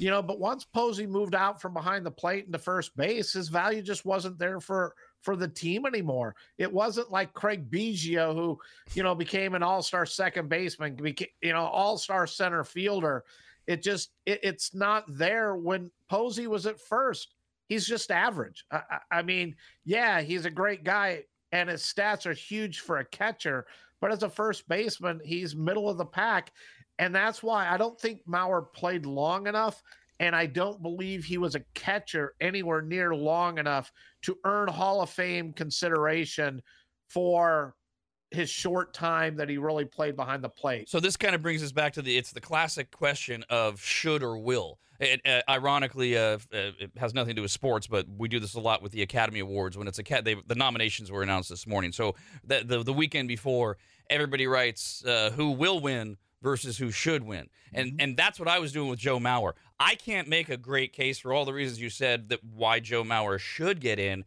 [0.00, 3.48] You know, but once Posey moved out from behind the plate into first base, his
[3.48, 6.34] value just wasn't there for for the team anymore.
[6.56, 8.58] It wasn't like Craig Biggio, who
[8.94, 10.98] you know became an All Star second baseman,
[11.42, 13.24] you know, All Star center fielder.
[13.66, 17.34] It just it, it's not there when Posey was at first
[17.70, 18.66] he's just average.
[18.70, 23.04] I, I mean, yeah, he's a great guy, and his stats are huge for a
[23.06, 23.66] catcher.
[24.00, 26.52] But as a first baseman, he's middle of the pack,
[27.00, 29.82] and that's why I don't think Mauer played long enough,
[30.20, 33.90] and I don't believe he was a catcher anywhere near long enough
[34.22, 36.60] to earn Hall of Fame consideration
[37.08, 37.74] for
[38.30, 40.90] his short time that he really played behind the plate.
[40.90, 44.22] So this kind of brings us back to the it's the classic question of should
[44.22, 44.78] or will.
[45.00, 48.38] It, uh, ironically, uh, uh, it has nothing to do with sports, but we do
[48.38, 50.26] this a lot with the Academy Awards when it's a cat.
[50.26, 51.92] The nominations were announced this morning.
[51.92, 53.78] So the the, the weekend before,
[54.10, 58.00] everybody writes uh, who will win versus who should win, and mm-hmm.
[58.00, 59.52] and that's what I was doing with Joe Mauer.
[59.78, 63.02] I can't make a great case for all the reasons you said that why Joe
[63.02, 64.24] Mauer should get in.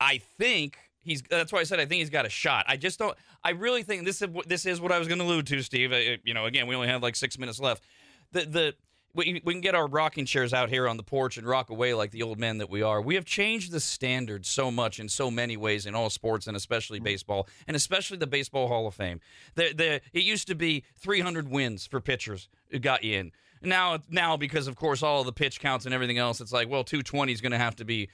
[0.00, 1.22] I think he's.
[1.22, 2.64] That's why I said I think he's got a shot.
[2.68, 3.16] I just don't.
[3.44, 5.62] I really think this is what- this is what I was going to allude to,
[5.62, 5.92] Steve.
[5.92, 7.84] I, you know, again, we only have like six minutes left.
[8.32, 8.74] The the
[9.14, 11.92] we, we can get our rocking chairs out here on the porch and rock away
[11.92, 13.00] like the old men that we are.
[13.00, 16.56] We have changed the standard so much in so many ways in all sports and
[16.56, 17.04] especially mm-hmm.
[17.04, 19.20] baseball and especially the Baseball Hall of Fame.
[19.54, 23.32] The, the, it used to be 300 wins for pitchers who got you in.
[23.60, 26.84] Now, now because of course all the pitch counts and everything else, it's like well
[26.84, 28.08] 220 is going to have to be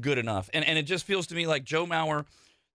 [0.00, 0.50] good enough.
[0.52, 2.26] And and it just feels to me like Joe Mauer,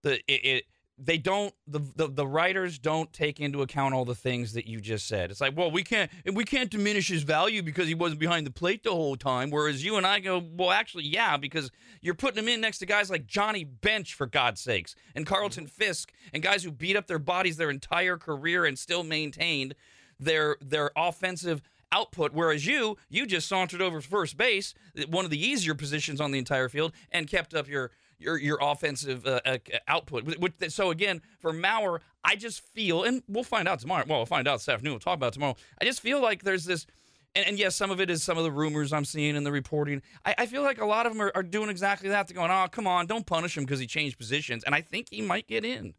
[0.02, 0.64] the it, it
[0.98, 4.80] they don't the, the the writers don't take into account all the things that you
[4.80, 5.30] just said.
[5.30, 8.50] It's like, well, we can't we can't diminish his value because he wasn't behind the
[8.50, 9.50] plate the whole time.
[9.50, 11.70] Whereas you and I go, well, actually, yeah, because
[12.00, 15.66] you're putting him in next to guys like Johnny Bench for God's sakes, and Carlton
[15.66, 19.74] Fisk, and guys who beat up their bodies their entire career and still maintained
[20.18, 21.60] their their offensive
[21.92, 22.32] output.
[22.32, 24.74] Whereas you, you just sauntered over first base,
[25.08, 28.58] one of the easier positions on the entire field, and kept up your your your
[28.60, 29.58] offensive uh, uh,
[29.88, 30.36] output.
[30.68, 34.04] So again, for Mauer, I just feel, and we'll find out tomorrow.
[34.08, 34.94] Well, we'll find out this afternoon.
[34.94, 35.56] We'll talk about tomorrow.
[35.80, 36.86] I just feel like there's this.
[37.34, 39.52] And, and, yes, some of it is some of the rumors I'm seeing in the
[39.52, 40.00] reporting.
[40.24, 42.26] I, I feel like a lot of them are, are doing exactly that.
[42.26, 44.64] They're going, oh, come on, don't punish him because he changed positions.
[44.64, 45.92] And I think he might get in.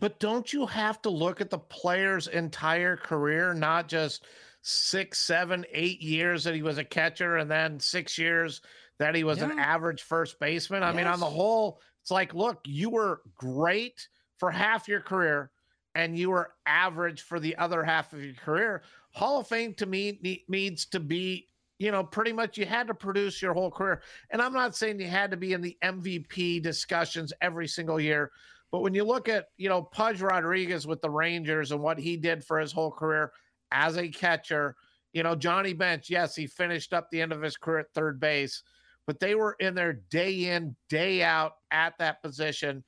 [0.00, 4.24] But don't you have to look at the player's entire career, not just
[4.62, 8.60] six, seven, eight years that he was a catcher and then six years
[8.98, 9.50] that he was yeah.
[9.50, 10.82] an average first baseman.
[10.82, 10.96] I yes.
[10.96, 15.50] mean, on the whole, it's like, look, you were great for half your career
[15.94, 18.82] and you were average for the other half of your career.
[19.10, 22.94] Hall of Fame to me needs to be, you know, pretty much you had to
[22.94, 24.02] produce your whole career.
[24.30, 28.30] And I'm not saying you had to be in the MVP discussions every single year,
[28.70, 32.16] but when you look at, you know, Pudge Rodriguez with the Rangers and what he
[32.16, 33.32] did for his whole career
[33.72, 34.76] as a catcher,
[35.12, 38.20] you know, Johnny Bench, yes, he finished up the end of his career at third
[38.20, 38.62] base
[39.08, 42.84] but they were in there day in, day out at that position.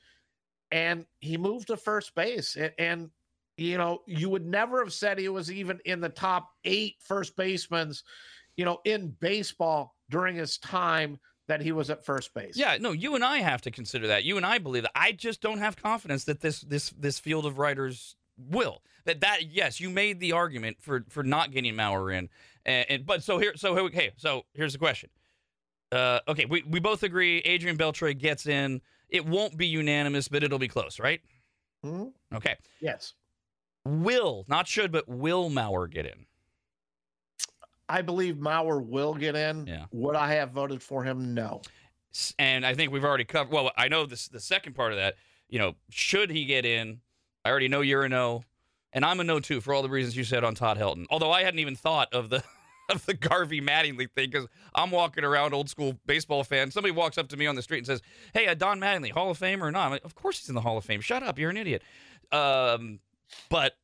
[0.70, 2.56] And he moved to first base.
[2.56, 3.10] And, and
[3.56, 7.36] you know, you would never have said he was even in the top eight first
[7.36, 7.94] basemen,
[8.58, 11.18] you know, in baseball during his time
[11.48, 12.54] that he was at first base.
[12.54, 14.22] Yeah, no, you and I have to consider that.
[14.22, 14.92] You and I believe that.
[14.94, 18.82] I just don't have confidence that this this this field of writers will.
[19.06, 22.28] That that yes, you made the argument for for not getting Mauer in,
[22.66, 25.08] and, and but so here so here, hey so here's the question:
[25.92, 28.80] uh, okay, we, we both agree Adrian Beltre gets in.
[29.08, 31.20] It won't be unanimous, but it'll be close, right?
[31.84, 32.36] Mm-hmm.
[32.36, 32.56] Okay.
[32.80, 33.14] Yes.
[33.84, 36.26] Will, not should, but will Mauer get in?
[37.88, 39.66] I believe Mauer will get in.
[39.66, 39.86] Yeah.
[39.90, 41.34] Would I have voted for him?
[41.34, 41.62] No.
[42.38, 43.52] And I think we've already covered.
[43.52, 44.28] Well, I know this.
[44.28, 45.14] The second part of that,
[45.48, 47.00] you know, should he get in?
[47.44, 48.44] I already know you're a no,
[48.92, 51.06] and I'm a no too for all the reasons you said on Todd Helton.
[51.10, 52.44] Although I hadn't even thought of the
[52.94, 56.70] of the Garvey Mattingly thing because I'm walking around old school baseball fan.
[56.70, 58.02] Somebody walks up to me on the street and says,
[58.34, 60.54] "Hey, uh, Don Mattingly, Hall of Fame or not?" I'm like, "Of course he's in
[60.54, 61.00] the Hall of Fame.
[61.00, 61.82] Shut up, you're an idiot."
[62.32, 63.00] Um,
[63.48, 63.74] but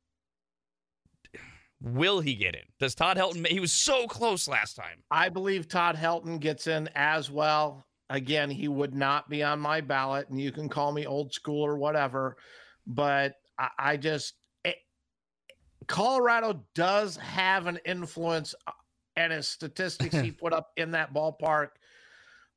[1.80, 2.62] will he get in?
[2.78, 3.46] Does Todd Helton?
[3.46, 5.02] He was so close last time.
[5.10, 7.86] I believe Todd Helton gets in as well.
[8.08, 11.66] Again, he would not be on my ballot, and you can call me old school
[11.66, 12.36] or whatever,
[12.86, 14.34] but I, I just
[14.64, 14.74] eh,
[15.88, 18.72] Colorado does have an influence uh,
[19.16, 21.70] and his statistics he put up in that ballpark.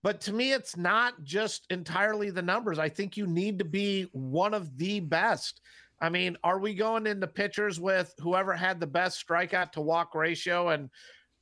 [0.02, 2.80] But to me, it's not just entirely the numbers.
[2.80, 5.62] I think you need to be one of the best.
[6.02, 10.16] I mean, are we going into pitchers with whoever had the best strikeout to walk
[10.16, 10.90] ratio and,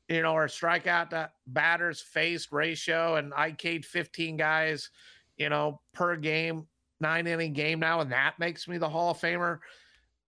[0.09, 3.15] you know, or strikeout to batters faced ratio?
[3.15, 4.89] And I K'd 15 guys,
[5.37, 6.65] you know, per game,
[6.99, 9.59] nine inning game now, and that makes me the Hall of Famer.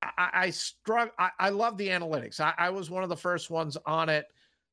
[0.03, 2.39] I, I struck, I, I love the analytics.
[2.39, 4.27] I, I was one of the first ones on it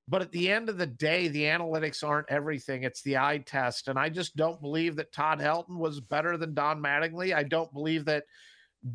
[0.09, 2.85] but at the end of the day, the analytics aren't everything.
[2.85, 3.89] It's the eye test.
[3.89, 7.35] And I just don't believe that Todd Helton was better than Don Mattingly.
[7.35, 8.25] I don't believe that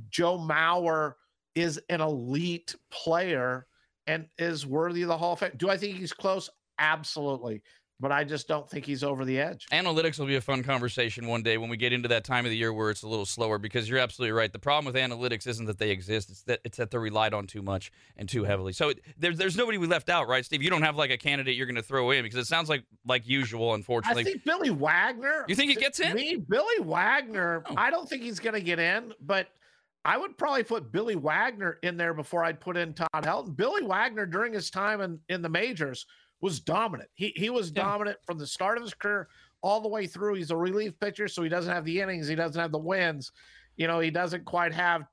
[0.10, 1.14] Joe Mauer
[1.54, 3.68] is an elite player
[4.08, 5.52] and is worthy of the Hall of Fame.
[5.58, 6.50] Do I think he's close?
[6.80, 7.62] Absolutely
[8.02, 9.68] but I just don't think he's over the edge.
[9.72, 12.52] Analytics will be a fun conversation one day when we get into that time of
[12.52, 14.52] the year where it's a little slower because you're absolutely right.
[14.52, 17.46] The problem with analytics isn't that they exist; it's that it's that they're relied on
[17.46, 18.74] too much and too heavily.
[18.74, 20.64] So there's there's nobody we left out, right, Steve?
[20.64, 22.84] You don't have like a candidate you're going to throw in because it sounds like
[23.06, 23.76] like usual.
[23.76, 25.46] Unfortunately, I think Billy Wagner.
[25.48, 26.16] You think he gets in?
[26.16, 27.64] Me, Billy Wagner.
[27.70, 27.76] Oh.
[27.78, 29.48] I don't think he's going to get in, but.
[30.04, 33.56] I would probably put Billy Wagner in there before I'd put in Todd Helton.
[33.56, 36.08] Billy Wagner during his time in, in the majors
[36.42, 37.10] was dominant.
[37.14, 37.84] He he was yeah.
[37.84, 39.30] dominant from the start of his career
[39.62, 40.34] all the way through.
[40.36, 43.32] He's a relief pitcher, so he doesn't have the innings, he doesn't have the wins.
[43.78, 45.04] You know, he doesn't quite have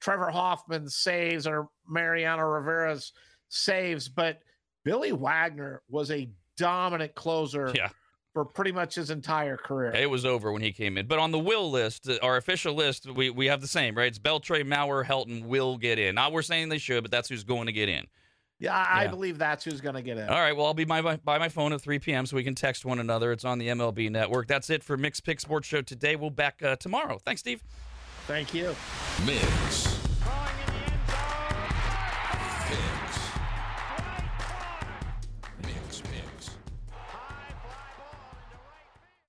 [0.00, 3.12] Trevor Hoffman's saves or Mariano Rivera's
[3.48, 4.40] saves, but
[4.84, 7.72] Billy Wagner was a dominant closer.
[7.74, 7.88] Yeah.
[8.34, 9.92] For pretty much his entire career.
[9.94, 11.06] It was over when he came in.
[11.06, 14.08] But on the will list, uh, our official list, we, we have the same, right?
[14.08, 16.16] It's Beltre, Mauer, Helton will get in.
[16.16, 18.08] Now we're saying they should, but that's who's going to get in.
[18.60, 19.10] Yeah, I, I Yeah.
[19.10, 20.28] believe that's who's going to get in.
[20.28, 20.56] All right.
[20.56, 22.24] Well, I'll be by my, by my phone at 3 p.m.
[22.26, 23.32] so we can text one another.
[23.32, 24.46] It's on the MLB network.
[24.46, 26.16] That's it for Mikks Pikks Sports Show today.
[26.16, 27.18] We'll back uh, tomorrow.
[27.24, 27.62] Thanks, Steve.
[28.26, 28.74] Thank you.
[29.24, 29.92] Mikks